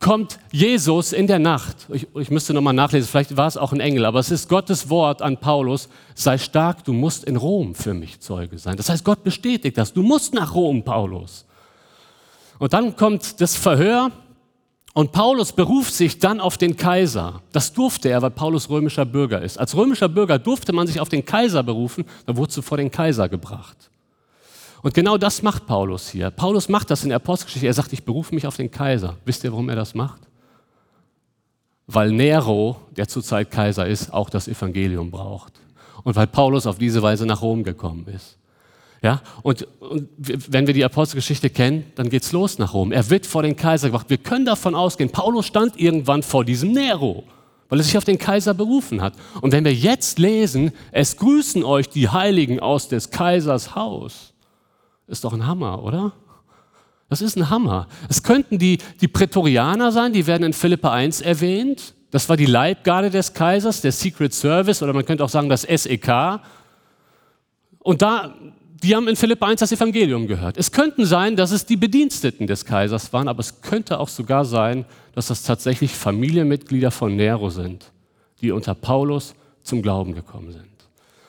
[0.00, 1.86] kommt Jesus in der Nacht.
[1.92, 4.90] Ich, ich müsste nochmal nachlesen, vielleicht war es auch ein Engel, aber es ist Gottes
[4.90, 5.88] Wort an Paulus.
[6.14, 8.76] Sei stark, du musst in Rom für mich Zeuge sein.
[8.76, 9.92] Das heißt, Gott bestätigt das.
[9.92, 11.46] Du musst nach Rom, Paulus.
[12.58, 14.10] Und dann kommt das Verhör
[14.96, 17.42] und Paulus beruft sich dann auf den Kaiser.
[17.52, 19.58] Das durfte er, weil Paulus römischer Bürger ist.
[19.58, 22.90] Als römischer Bürger durfte man sich auf den Kaiser berufen, dann wurde du vor den
[22.90, 23.90] Kaiser gebracht.
[24.80, 26.30] Und genau das macht Paulus hier.
[26.30, 27.66] Paulus macht das in der Apostelgeschichte.
[27.66, 29.18] Er sagt, ich berufe mich auf den Kaiser.
[29.26, 30.22] Wisst ihr, warum er das macht?
[31.86, 35.60] Weil Nero, der zurzeit Kaiser ist, auch das Evangelium braucht.
[36.04, 38.38] Und weil Paulus auf diese Weise nach Rom gekommen ist.
[39.02, 42.92] Ja, und, und wenn wir die Apostelgeschichte kennen, dann geht's los nach Rom.
[42.92, 44.08] Er wird vor den Kaiser gebracht.
[44.08, 47.24] Wir können davon ausgehen, Paulus stand irgendwann vor diesem Nero,
[47.68, 49.14] weil er sich auf den Kaiser berufen hat.
[49.42, 54.32] Und wenn wir jetzt lesen, es grüßen euch die Heiligen aus des Kaisers Haus,
[55.06, 56.12] ist doch ein Hammer, oder?
[57.08, 57.86] Das ist ein Hammer.
[58.08, 61.94] Es könnten die, die Prätorianer sein, die werden in Philippa 1 erwähnt.
[62.10, 65.62] Das war die Leibgarde des Kaisers, der Secret Service oder man könnte auch sagen das
[65.62, 66.40] SEK.
[67.78, 68.34] Und da,
[68.82, 70.58] die haben in Philipp 1 das Evangelium gehört.
[70.58, 74.44] Es könnten sein, dass es die Bediensteten des Kaisers waren, aber es könnte auch sogar
[74.44, 74.84] sein,
[75.14, 77.90] dass das tatsächlich Familienmitglieder von Nero sind,
[78.42, 80.64] die unter Paulus zum Glauben gekommen sind.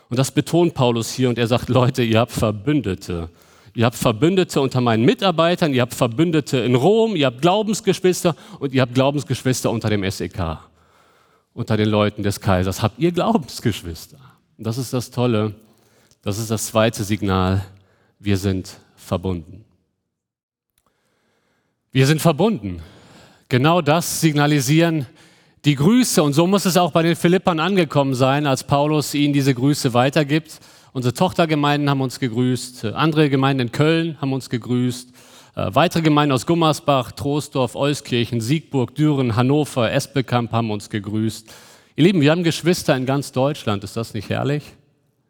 [0.10, 3.30] Und das betont Paulus hier und er sagt, Leute, ihr habt Verbündete.
[3.74, 8.74] Ihr habt Verbündete unter meinen Mitarbeitern, ihr habt Verbündete in Rom, ihr habt Glaubensgeschwister und
[8.74, 10.58] ihr habt Glaubensgeschwister unter dem SEK,
[11.54, 12.82] unter den Leuten des Kaisers.
[12.82, 14.18] Habt ihr Glaubensgeschwister?
[14.58, 15.54] Und das ist das Tolle
[16.28, 17.64] das ist das zweite Signal.
[18.20, 19.64] Wir sind verbunden.
[21.94, 22.82] Wir sind verbunden.
[23.48, 25.06] Genau das signalisieren
[25.64, 26.22] die Grüße.
[26.22, 29.94] Und so muss es auch bei den Philippern angekommen sein, als Paulus ihnen diese Grüße
[29.94, 30.60] weitergibt.
[30.92, 35.10] Unsere Tochtergemeinden haben uns gegrüßt, andere Gemeinden in Köln haben uns gegrüßt,
[35.56, 41.48] äh, weitere Gemeinden aus Gummersbach, Troisdorf, Euskirchen, Siegburg, Düren, Hannover, Esbekamp haben uns gegrüßt.
[41.96, 44.77] Ihr Lieben, wir haben Geschwister in ganz Deutschland, ist das nicht herrlich?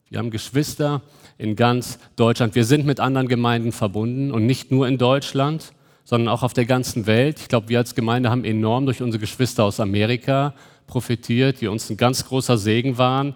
[0.10, 1.02] Wir haben Geschwister
[1.38, 2.56] in ganz Deutschland.
[2.56, 5.74] Wir sind mit anderen Gemeinden verbunden und nicht nur in Deutschland,
[6.06, 7.40] sondern auch auf der ganzen Welt.
[7.42, 10.54] Ich glaube, wir als Gemeinde haben enorm durch unsere Geschwister aus Amerika
[10.88, 13.36] profitiert, die uns ein ganz großer Segen waren.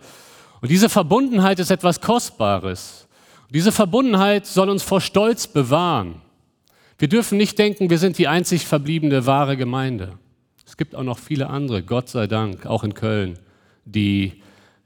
[0.62, 3.08] Und diese Verbundenheit ist etwas Kostbares.
[3.48, 6.22] Und diese Verbundenheit soll uns vor Stolz bewahren.
[6.98, 10.14] Wir dürfen nicht denken, wir sind die einzig verbliebene wahre Gemeinde.
[10.66, 13.38] Es gibt auch noch viele andere, Gott sei Dank, auch in Köln,
[13.84, 14.41] die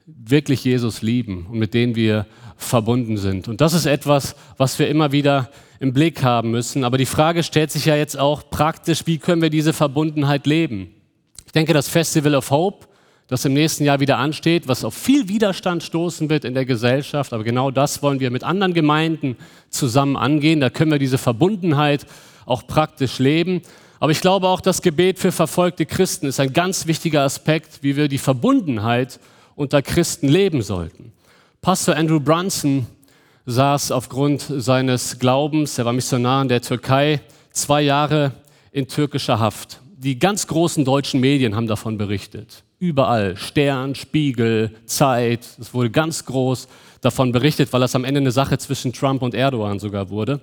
[0.06, 3.48] wirklich Jesus lieben und mit denen wir verbunden sind.
[3.48, 6.84] Und das ist etwas, was wir immer wieder im Blick haben müssen.
[6.84, 10.90] Aber die Frage stellt sich ja jetzt auch praktisch, wie können wir diese Verbundenheit leben?
[11.44, 12.86] Ich denke, das Festival of Hope,
[13.28, 17.32] das im nächsten Jahr wieder ansteht, was auf viel Widerstand stoßen wird in der Gesellschaft,
[17.32, 19.36] aber genau das wollen wir mit anderen Gemeinden
[19.68, 20.60] zusammen angehen.
[20.60, 22.06] Da können wir diese Verbundenheit
[22.46, 23.62] auch praktisch leben.
[23.98, 27.96] Aber ich glaube auch, das Gebet für verfolgte Christen ist ein ganz wichtiger Aspekt, wie
[27.96, 29.18] wir die Verbundenheit
[29.56, 31.12] unter Christen leben sollten.
[31.60, 32.86] Pastor Andrew Brunson
[33.46, 37.20] saß aufgrund seines Glaubens, er war Missionar in der Türkei,
[37.52, 38.32] zwei Jahre
[38.70, 39.80] in türkischer Haft.
[39.96, 42.62] Die ganz großen deutschen Medien haben davon berichtet.
[42.78, 46.68] Überall, Stern, Spiegel, Zeit, es wurde ganz groß
[47.00, 50.40] davon berichtet, weil das am Ende eine Sache zwischen Trump und Erdogan sogar wurde.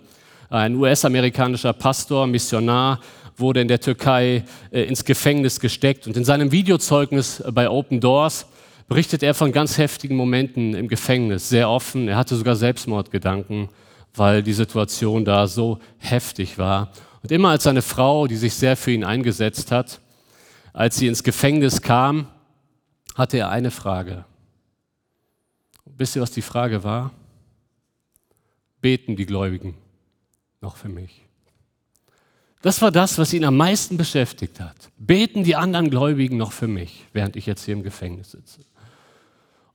[0.49, 2.99] Ein US-amerikanischer Pastor, Missionar,
[3.37, 6.07] wurde in der Türkei äh, ins Gefängnis gesteckt.
[6.07, 8.45] Und in seinem Videozeugnis bei Open Doors
[8.87, 12.07] berichtet er von ganz heftigen Momenten im Gefängnis, sehr offen.
[12.07, 13.69] Er hatte sogar Selbstmordgedanken,
[14.13, 16.91] weil die Situation da so heftig war.
[17.21, 20.01] Und immer als seine Frau, die sich sehr für ihn eingesetzt hat,
[20.73, 22.27] als sie ins Gefängnis kam,
[23.15, 24.25] hatte er eine Frage.
[25.85, 27.11] Wisst ihr, was die Frage war?
[28.81, 29.77] Beten die Gläubigen
[30.59, 31.21] noch für mich?
[32.61, 34.89] Das war das, was ihn am meisten beschäftigt hat.
[34.97, 38.61] Beten die anderen Gläubigen noch für mich, während ich jetzt hier im Gefängnis sitze?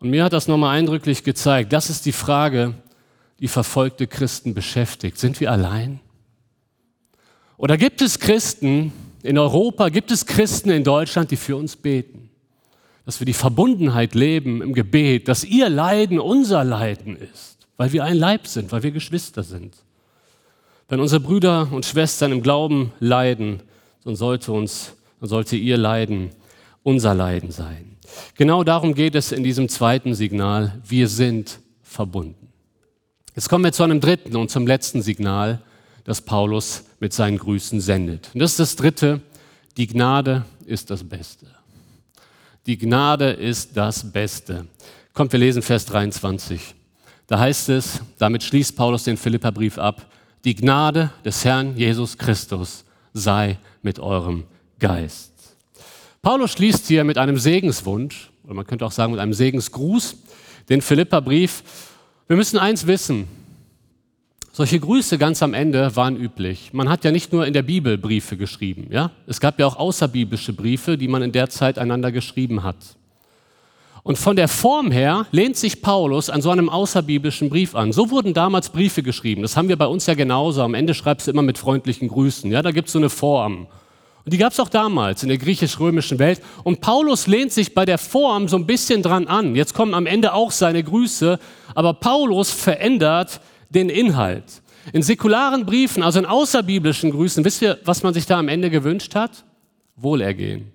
[0.00, 2.74] Und mir hat das nochmal eindrücklich gezeigt, das ist die Frage,
[3.40, 5.18] die verfolgte Christen beschäftigt.
[5.18, 6.00] Sind wir allein?
[7.56, 12.30] Oder gibt es Christen in Europa, gibt es Christen in Deutschland, die für uns beten?
[13.04, 18.04] Dass wir die Verbundenheit leben im Gebet, dass ihr Leiden unser Leiden ist, weil wir
[18.04, 19.74] ein Leib sind, weil wir Geschwister sind.
[20.88, 23.62] Wenn unsere Brüder und Schwestern im Glauben leiden,
[24.04, 26.30] dann sollte uns, dann sollte ihr Leiden
[26.82, 27.96] unser Leiden sein.
[28.36, 30.80] Genau darum geht es in diesem zweiten Signal.
[30.86, 32.48] Wir sind verbunden.
[33.34, 35.60] Jetzt kommen wir zu einem dritten und zum letzten Signal,
[36.04, 38.30] das Paulus mit seinen Grüßen sendet.
[38.34, 39.20] Und das ist das dritte.
[39.76, 41.46] Die Gnade ist das Beste.
[42.66, 44.66] Die Gnade ist das Beste.
[45.12, 46.74] Kommt, wir lesen Vers 23.
[47.26, 50.06] Da heißt es, damit schließt Paulus den Philipperbrief ab,
[50.44, 54.44] die Gnade des Herrn Jesus Christus sei mit eurem
[54.78, 55.37] Geist.
[56.28, 60.14] Paulus schließt hier mit einem Segenswunsch, oder man könnte auch sagen mit einem Segensgruß,
[60.68, 61.62] den Philipperbrief.
[62.26, 63.26] Wir müssen eins wissen.
[64.52, 66.74] Solche Grüße ganz am Ende waren üblich.
[66.74, 68.88] Man hat ja nicht nur in der Bibel Briefe geschrieben.
[68.90, 69.10] Ja?
[69.26, 72.76] Es gab ja auch außerbiblische Briefe, die man in der Zeit einander geschrieben hat.
[74.02, 77.90] Und von der Form her lehnt sich Paulus an so einem außerbiblischen Brief an.
[77.94, 79.40] So wurden damals Briefe geschrieben.
[79.40, 80.60] Das haben wir bei uns ja genauso.
[80.60, 82.50] Am Ende schreibst du immer mit freundlichen Grüßen.
[82.50, 83.66] Ja, da gibt es so eine Form.
[84.28, 86.42] Und die gab es auch damals in der griechisch-römischen Welt.
[86.62, 89.56] Und Paulus lehnt sich bei der Form so ein bisschen dran an.
[89.56, 91.38] Jetzt kommen am Ende auch seine Grüße,
[91.74, 94.44] aber Paulus verändert den Inhalt.
[94.92, 98.68] In säkularen Briefen, also in außerbiblischen Grüßen, wisst ihr, was man sich da am Ende
[98.68, 99.44] gewünscht hat?
[99.96, 100.72] Wohlergehen.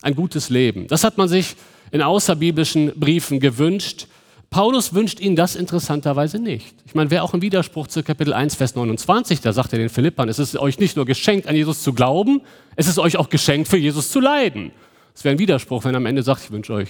[0.00, 0.86] Ein gutes Leben.
[0.86, 1.54] Das hat man sich
[1.90, 4.06] in außerbiblischen Briefen gewünscht.
[4.50, 6.74] Paulus wünscht ihnen das interessanterweise nicht.
[6.86, 9.90] Ich meine, wäre auch ein Widerspruch zu Kapitel 1, Vers 29, da sagt er den
[9.90, 12.40] Philippern, es ist euch nicht nur geschenkt, an Jesus zu glauben,
[12.74, 14.72] es ist euch auch geschenkt, für Jesus zu leiden.
[15.14, 16.88] Es wäre ein Widerspruch, wenn er am Ende sagt, ich wünsche euch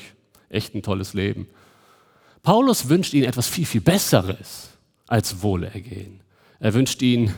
[0.50, 1.48] echt ein tolles Leben.
[2.42, 4.70] Paulus wünscht ihnen etwas viel, viel Besseres
[5.08, 6.20] als Wohlergehen.
[6.60, 7.34] Er wünscht ihnen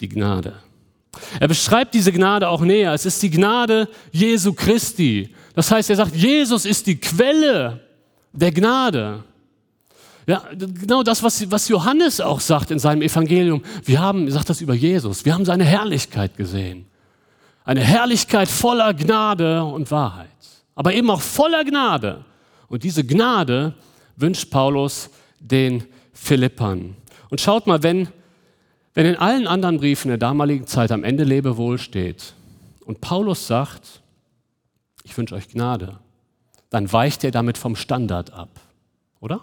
[0.00, 0.54] die Gnade.
[1.38, 2.92] Er beschreibt diese Gnade auch näher.
[2.92, 5.34] Es ist die Gnade Jesu Christi.
[5.54, 7.80] Das heißt, er sagt, Jesus ist die Quelle
[8.32, 9.22] der Gnade.
[10.26, 13.62] Ja, genau das, was, was Johannes auch sagt in seinem Evangelium.
[13.84, 16.86] Wir haben, sagt das über Jesus, wir haben seine Herrlichkeit gesehen.
[17.64, 20.28] Eine Herrlichkeit voller Gnade und Wahrheit.
[20.74, 22.24] Aber eben auch voller Gnade.
[22.68, 23.74] Und diese Gnade
[24.16, 26.96] wünscht Paulus den Philippern.
[27.30, 28.08] Und schaut mal, wenn,
[28.94, 32.34] wenn in allen anderen Briefen der damaligen Zeit am Ende Lebewohl steht
[32.84, 34.02] und Paulus sagt,
[35.02, 35.98] ich wünsche euch Gnade,
[36.70, 38.60] dann weicht er damit vom Standard ab,
[39.20, 39.40] oder?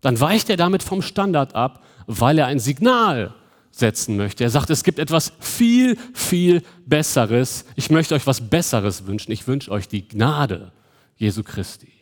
[0.00, 3.34] Dann weicht er damit vom Standard ab, weil er ein Signal
[3.70, 4.44] setzen möchte.
[4.44, 7.64] Er sagt, es gibt etwas viel, viel Besseres.
[7.76, 9.32] Ich möchte euch was Besseres wünschen.
[9.32, 10.72] Ich wünsche euch die Gnade
[11.16, 11.92] Jesu Christi.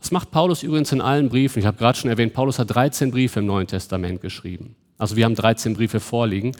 [0.00, 1.58] Das macht Paulus übrigens in allen Briefen.
[1.58, 4.76] Ich habe gerade schon erwähnt, Paulus hat 13 Briefe im Neuen Testament geschrieben.
[4.96, 6.52] Also wir haben 13 Briefe vorliegen.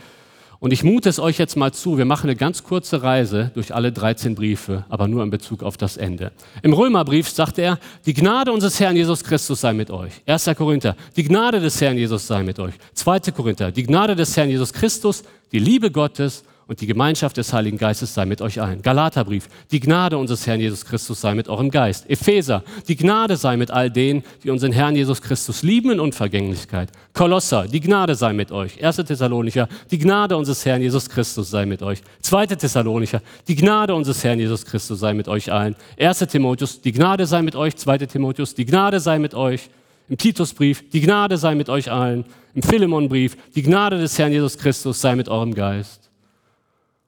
[0.61, 3.73] Und ich mute es euch jetzt mal zu, wir machen eine ganz kurze Reise durch
[3.73, 6.33] alle 13 Briefe, aber nur in Bezug auf das Ende.
[6.63, 10.15] Im Römerbrief sagt er, die Gnade unseres Herrn Jesus Christus sei mit euch.
[10.27, 10.51] 1.
[10.57, 12.75] Korinther, die Gnade des Herrn Jesus sei mit euch.
[12.95, 13.21] 2.
[13.31, 17.79] Korinther, die Gnade des Herrn Jesus Christus, die Liebe Gottes und die Gemeinschaft des Heiligen
[17.79, 18.83] Geistes sei mit euch allen.
[18.83, 22.09] Galaterbrief, die Gnade unseres Herrn Jesus Christus sei mit eurem Geist.
[22.11, 26.91] Epheser, die Gnade sei mit all denen, die unseren Herrn Jesus Christus lieben in Unvergänglichkeit.
[27.15, 28.85] Kolosser, die Gnade sei mit euch.
[28.85, 28.97] 1.
[28.97, 32.03] Thessalonicher, die Gnade unseres Herrn Jesus Christus sei mit euch.
[32.21, 32.47] 2.
[32.49, 35.75] Thessalonicher, die Gnade unseres Herrn Jesus Christus sei mit euch allen.
[35.99, 36.19] 1.
[36.19, 37.77] Timotheus, die Gnade sei mit euch.
[37.77, 37.99] 2.
[37.99, 39.71] Timotheus, die Gnade sei mit euch.
[40.11, 42.27] Im Titusbrief, die Gnade sei mit euch allen.
[42.55, 46.08] Im Philemonbrief, die Gnade des Herrn Jesus Christus sei mit eurem Geist.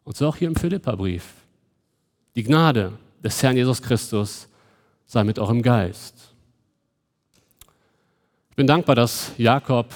[0.04, 1.24] Und so auch hier im Philipperbrief.
[2.34, 4.48] Die Gnade des Herrn Jesus Christus
[5.06, 6.34] sei mit eurem Geist.
[8.50, 9.92] Ich bin dankbar, dass Jakob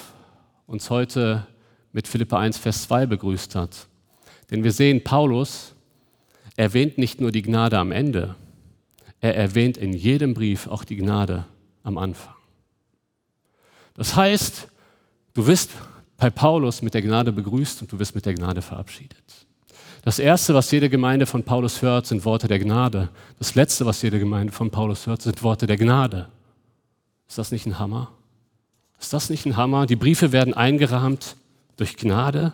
[0.67, 1.47] uns heute
[1.93, 3.87] mit Philippa 1, Vers 2 begrüßt hat.
[4.51, 5.75] Denn wir sehen, Paulus
[6.57, 8.35] erwähnt nicht nur die Gnade am Ende,
[9.21, 11.47] er erwähnt in jedem Brief auch die Gnade
[11.83, 12.35] am Anfang.
[13.95, 14.69] Das heißt,
[15.33, 15.71] du wirst
[16.17, 19.47] bei Paulus mit der Gnade begrüßt und du wirst mit der Gnade verabschiedet.
[20.05, 23.09] Das Erste, was jede Gemeinde von Paulus hört, sind Worte der Gnade.
[23.38, 26.29] Das Letzte, was jede Gemeinde von Paulus hört, sind Worte der Gnade.
[27.27, 28.12] Ist das nicht ein Hammer?
[29.01, 29.87] Ist das nicht ein Hammer?
[29.87, 31.37] Die Briefe werden eingerahmt
[31.79, 32.53] durch Gnade,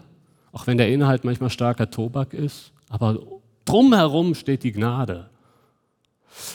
[0.53, 2.71] auch wenn der Inhalt manchmal starker Tobak ist.
[2.89, 3.19] Aber
[3.65, 5.29] drumherum steht die Gnade.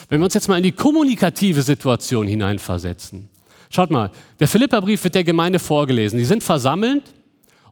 [0.08, 3.28] Wenn wir uns jetzt mal in die kommunikative Situation hineinversetzen.
[3.68, 6.18] Schaut mal, der Philipperbrief wird der Gemeinde vorgelesen.
[6.18, 7.02] Die sind versammelt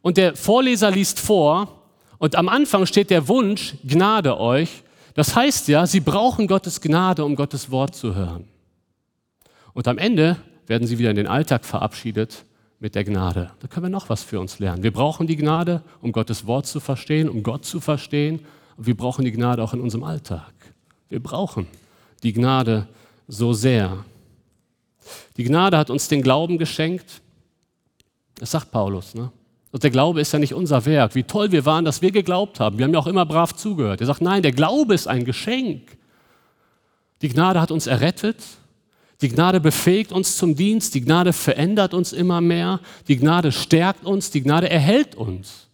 [0.03, 1.84] und der Vorleser liest vor
[2.25, 4.83] und am Anfang steht der Wunsch, Gnade euch.
[5.13, 8.49] Das heißt ja, sie brauchen Gottes Gnade, um Gottes Wort zu hören.
[9.75, 12.47] Und am Ende werden sie wieder in den Alltag verabschiedet
[12.81, 13.51] mit der Gnade.
[13.61, 14.83] Da können wir noch was für uns lernen.
[14.83, 18.41] Wir brauchen die Gnade, um Gottes Wort zu verstehen, um Gott zu verstehen.
[18.79, 20.55] Und wir brauchen die Gnade auch in unserem Alltag.
[21.11, 21.67] Wir brauchen
[22.23, 22.89] die Gnade
[23.29, 24.03] so sehr.
[25.37, 27.21] Die Gnade hat uns den Glauben geschenkt.
[28.37, 29.15] Das sagt Paulus.
[29.15, 29.31] Ne?
[29.75, 31.17] Und der Glaube ist ja nicht unser Werk.
[31.17, 32.79] Wie toll wir waren, dass wir geglaubt haben.
[32.79, 34.01] Wir haben ja auch immer brav zugehört.
[34.01, 35.99] Er sagt, nein, der Glaube ist ein Geschenk.
[37.23, 38.37] Die Gnade hat uns errettet.
[39.21, 40.95] Die Gnade befähigt uns zum Dienst.
[40.95, 42.79] Die Gnade verändert uns immer mehr.
[43.09, 44.31] Die Gnade stärkt uns.
[44.31, 45.67] Die Gnade erhält uns.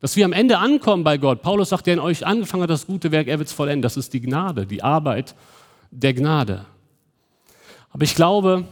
[0.00, 1.40] Dass wir am Ende ankommen bei Gott.
[1.40, 3.82] Paulus sagt, der in euch angefangen hat, das gute Werk, er wird es vollenden.
[3.82, 5.36] Das ist die Gnade, die Arbeit
[5.92, 6.64] der Gnade.
[7.92, 8.64] Aber ich glaube,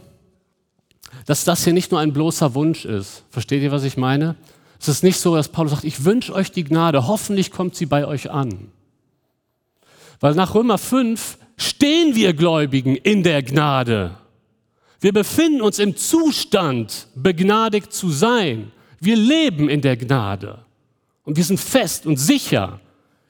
[1.25, 3.23] dass das hier nicht nur ein bloßer Wunsch ist.
[3.31, 4.35] Versteht ihr, was ich meine?
[4.83, 7.87] Es ist nicht so, dass Paulus sagt, ich wünsche euch die Gnade, hoffentlich kommt sie
[7.87, 8.73] bei euch an.
[10.19, 14.17] Weil nach Römer 5 stehen wir Gläubigen in der Gnade.
[14.99, 18.73] Wir befinden uns im Zustand, begnadigt zu sein.
[18.99, 20.65] Wir leben in der Gnade.
[21.23, 22.81] Und wir sind fest und sicher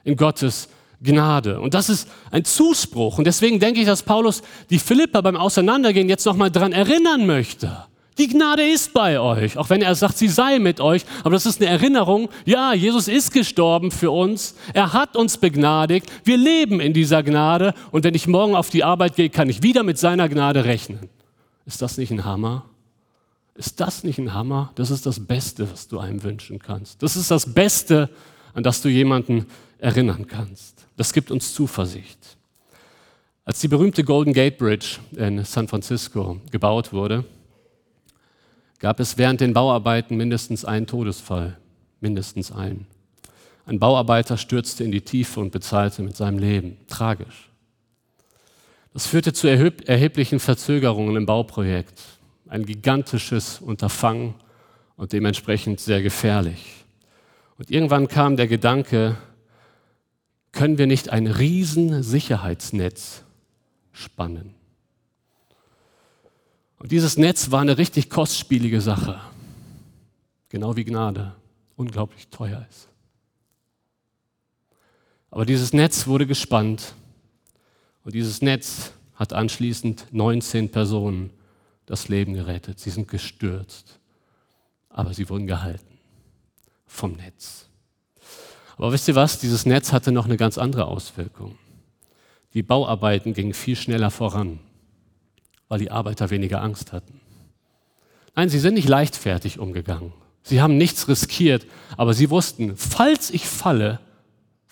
[0.04, 0.70] in Gottes
[1.02, 1.60] Gnade.
[1.60, 3.18] Und das ist ein Zuspruch.
[3.18, 7.84] Und deswegen denke ich, dass Paulus die Philipper beim Auseinandergehen jetzt nochmal daran erinnern möchte.
[8.18, 11.04] Die Gnade ist bei euch, auch wenn er sagt, sie sei mit euch.
[11.20, 14.54] Aber das ist eine Erinnerung, ja, Jesus ist gestorben für uns.
[14.74, 16.10] Er hat uns begnadigt.
[16.24, 17.72] Wir leben in dieser Gnade.
[17.90, 21.08] Und wenn ich morgen auf die Arbeit gehe, kann ich wieder mit seiner Gnade rechnen.
[21.64, 22.66] Ist das nicht ein Hammer?
[23.54, 24.72] Ist das nicht ein Hammer?
[24.74, 27.02] Das ist das Beste, was du einem wünschen kannst.
[27.02, 28.10] Das ist das Beste,
[28.52, 29.46] an das du jemanden
[29.78, 30.86] erinnern kannst.
[30.96, 32.18] Das gibt uns Zuversicht.
[33.44, 37.24] Als die berühmte Golden Gate Bridge in San Francisco gebaut wurde,
[38.82, 41.56] gab es während den Bauarbeiten mindestens einen Todesfall,
[42.00, 42.88] mindestens einen.
[43.64, 46.78] Ein Bauarbeiter stürzte in die Tiefe und bezahlte mit seinem Leben.
[46.88, 47.48] Tragisch.
[48.92, 52.02] Das führte zu erheblichen Verzögerungen im Bauprojekt.
[52.48, 54.34] Ein gigantisches Unterfangen
[54.96, 56.84] und dementsprechend sehr gefährlich.
[57.58, 59.16] Und irgendwann kam der Gedanke,
[60.50, 63.22] können wir nicht ein Riesensicherheitsnetz
[63.92, 64.56] spannen?
[66.82, 69.20] Und dieses Netz war eine richtig kostspielige Sache.
[70.48, 71.32] Genau wie Gnade
[71.76, 72.88] unglaublich teuer ist.
[75.30, 76.94] Aber dieses Netz wurde gespannt
[78.04, 81.30] und dieses Netz hat anschließend 19 Personen
[81.86, 82.80] das Leben gerettet.
[82.80, 84.00] Sie sind gestürzt,
[84.88, 85.98] aber sie wurden gehalten
[86.84, 87.68] vom Netz.
[88.76, 89.38] Aber wisst ihr was?
[89.38, 91.56] Dieses Netz hatte noch eine ganz andere Auswirkung.
[92.54, 94.58] Die Bauarbeiten gingen viel schneller voran,
[95.72, 97.18] weil die Arbeiter weniger Angst hatten.
[98.34, 100.12] Nein, sie sind nicht leichtfertig umgegangen.
[100.42, 101.66] Sie haben nichts riskiert,
[101.96, 103.98] aber sie wussten, falls ich falle,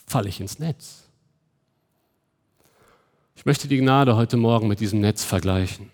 [0.07, 1.05] falle ich ins Netz.
[3.34, 5.88] Ich möchte die Gnade heute Morgen mit diesem Netz vergleichen.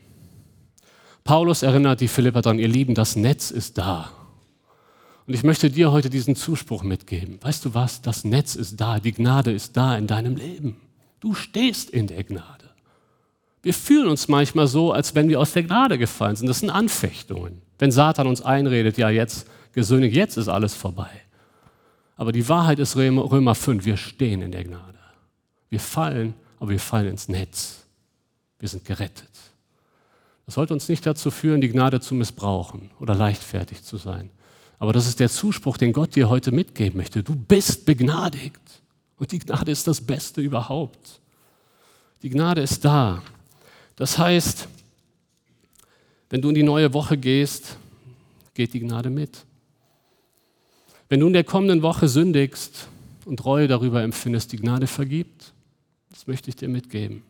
[1.22, 4.10] Paulus erinnert die Philipper daran, ihr Lieben, das Netz ist da.
[5.28, 7.38] Und ich möchte dir heute diesen Zuspruch mitgeben.
[7.42, 8.02] Weißt du was?
[8.02, 10.80] Das Netz ist da, die Gnade ist da in deinem Leben.
[11.20, 12.65] Du stehst in der Gnade.
[13.66, 16.46] Wir fühlen uns manchmal so, als wenn wir aus der Gnade gefallen sind.
[16.46, 17.62] Das sind Anfechtungen.
[17.80, 21.10] Wenn Satan uns einredet, ja jetzt, gesündigt, jetzt ist alles vorbei.
[22.16, 25.00] Aber die Wahrheit ist Römer 5, wir stehen in der Gnade.
[25.68, 27.84] Wir fallen, aber wir fallen ins Netz.
[28.60, 29.32] Wir sind gerettet.
[30.44, 34.30] Das sollte uns nicht dazu führen, die Gnade zu missbrauchen oder leichtfertig zu sein.
[34.78, 37.24] Aber das ist der Zuspruch, den Gott dir heute mitgeben möchte.
[37.24, 38.62] Du bist begnadigt.
[39.16, 41.20] Und die Gnade ist das Beste überhaupt.
[42.22, 43.24] Die Gnade ist da.
[43.96, 44.68] Das heißt,
[46.28, 47.76] wenn du in die neue Woche gehst,
[48.54, 49.44] geht die Gnade mit.
[51.08, 52.88] Wenn du in der kommenden Woche sündigst
[53.24, 55.52] und Reue darüber empfindest, die Gnade vergibt,
[56.10, 57.22] das möchte ich dir mitgeben.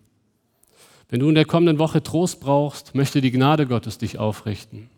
[1.09, 4.91] Wenn du in der kommenden Woche Trost brauchst, möchte die Gnade Gottes dich aufrichten.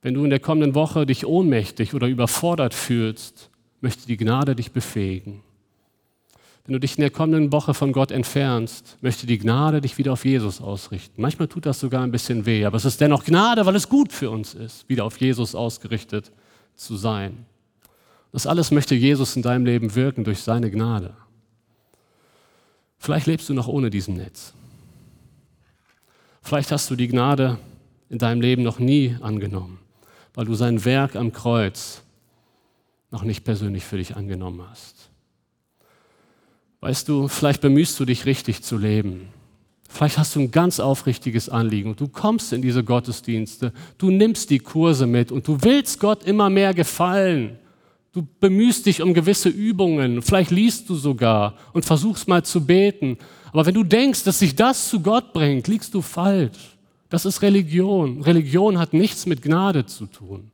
[0.00, 4.72] Wenn du in der kommenden Woche dich ohnmächtig oder überfordert fühlst, möchte die Gnade dich
[4.72, 5.42] befähigen.
[6.68, 10.12] Wenn du dich in der kommenden Woche von Gott entfernst, möchte die Gnade dich wieder
[10.12, 11.22] auf Jesus ausrichten.
[11.22, 14.12] Manchmal tut das sogar ein bisschen weh, aber es ist dennoch Gnade, weil es gut
[14.12, 16.30] für uns ist, wieder auf Jesus ausgerichtet
[16.76, 17.46] zu sein.
[18.32, 21.16] Das alles möchte Jesus in deinem Leben wirken durch seine Gnade.
[22.98, 24.52] Vielleicht lebst du noch ohne diesen Netz.
[26.42, 27.56] Vielleicht hast du die Gnade
[28.10, 29.78] in deinem Leben noch nie angenommen,
[30.34, 32.02] weil du sein Werk am Kreuz
[33.10, 35.07] noch nicht persönlich für dich angenommen hast.
[36.80, 39.28] Weißt du, vielleicht bemühst du dich richtig zu leben.
[39.88, 44.50] Vielleicht hast du ein ganz aufrichtiges Anliegen und du kommst in diese Gottesdienste, du nimmst
[44.50, 47.58] die Kurse mit und du willst Gott immer mehr gefallen.
[48.12, 53.16] Du bemühst dich um gewisse Übungen, vielleicht liest du sogar und versuchst mal zu beten.
[53.50, 56.76] Aber wenn du denkst, dass sich das zu Gott bringt, liegst du falsch.
[57.08, 58.20] Das ist Religion.
[58.22, 60.50] Religion hat nichts mit Gnade zu tun.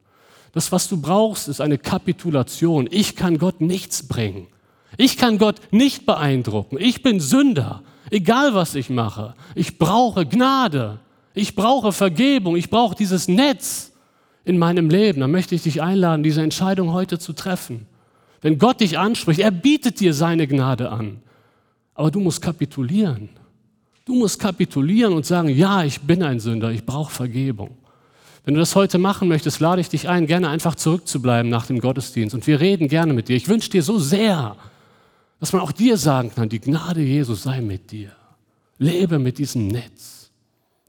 [0.53, 2.89] Das, was du brauchst, ist eine Kapitulation.
[2.91, 4.47] Ich kann Gott nichts bringen.
[4.97, 6.77] Ich kann Gott nicht beeindrucken.
[6.79, 9.35] Ich bin Sünder, egal was ich mache.
[9.55, 11.01] Ich brauche Gnade.
[11.35, 12.57] Ich brauche Vergebung.
[12.57, 13.93] Ich brauche dieses Netz
[14.45, 15.21] in meinem Leben.
[15.21, 17.87] Da möchte ich dich einladen, diese Entscheidung heute zu treffen.
[18.41, 21.23] Wenn Gott dich anspricht, er bietet dir seine Gnade an.
[21.95, 23.31] Aber du musst kapitulieren.
[24.05, 27.79] Du musst kapitulieren und sagen, ja, ich bin ein Sünder, ich brauche Vergebung.
[28.45, 31.81] Wenn du das heute machen möchtest, lade ich dich ein, gerne einfach zurückzubleiben nach dem
[31.81, 32.35] Gottesdienst.
[32.35, 33.37] Und wir reden gerne mit dir.
[33.37, 34.57] Ich wünsche dir so sehr,
[35.45, 38.13] dass man auch dir sagen kann, die Gnade Jesus sei mit dir.
[38.79, 40.31] Lebe mit diesem Netz.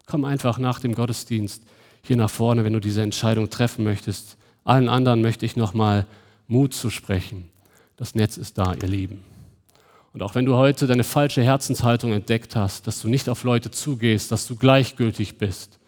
[0.05, 1.61] Komm einfach nach dem Gottesdienst
[2.03, 4.37] hier nach vorne, wenn du diese Entscheidung treffen möchtest.
[4.63, 6.07] Allen anderen möchte ich nochmal
[6.47, 7.49] Mut zu sprechen.
[7.97, 9.25] Das Netz ist da, ihr Lieben.
[10.13, 13.71] Und auch wenn du heute deine falsche Herzenshaltung entdeckt hast, dass du nicht auf Leute
[13.71, 15.79] zugehst, dass du gleichgültig bist,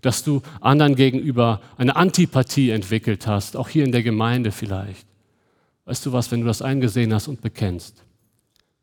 [0.00, 5.06] dass du anderen gegenüber eine Antipathie entwickelt hast, auch hier in der Gemeinde vielleicht.
[5.84, 8.03] Weißt du was, wenn du das eingesehen hast und bekennst,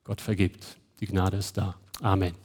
[0.03, 1.75] Gott vergibt, die Gnade ist da.
[2.01, 2.35] Amen.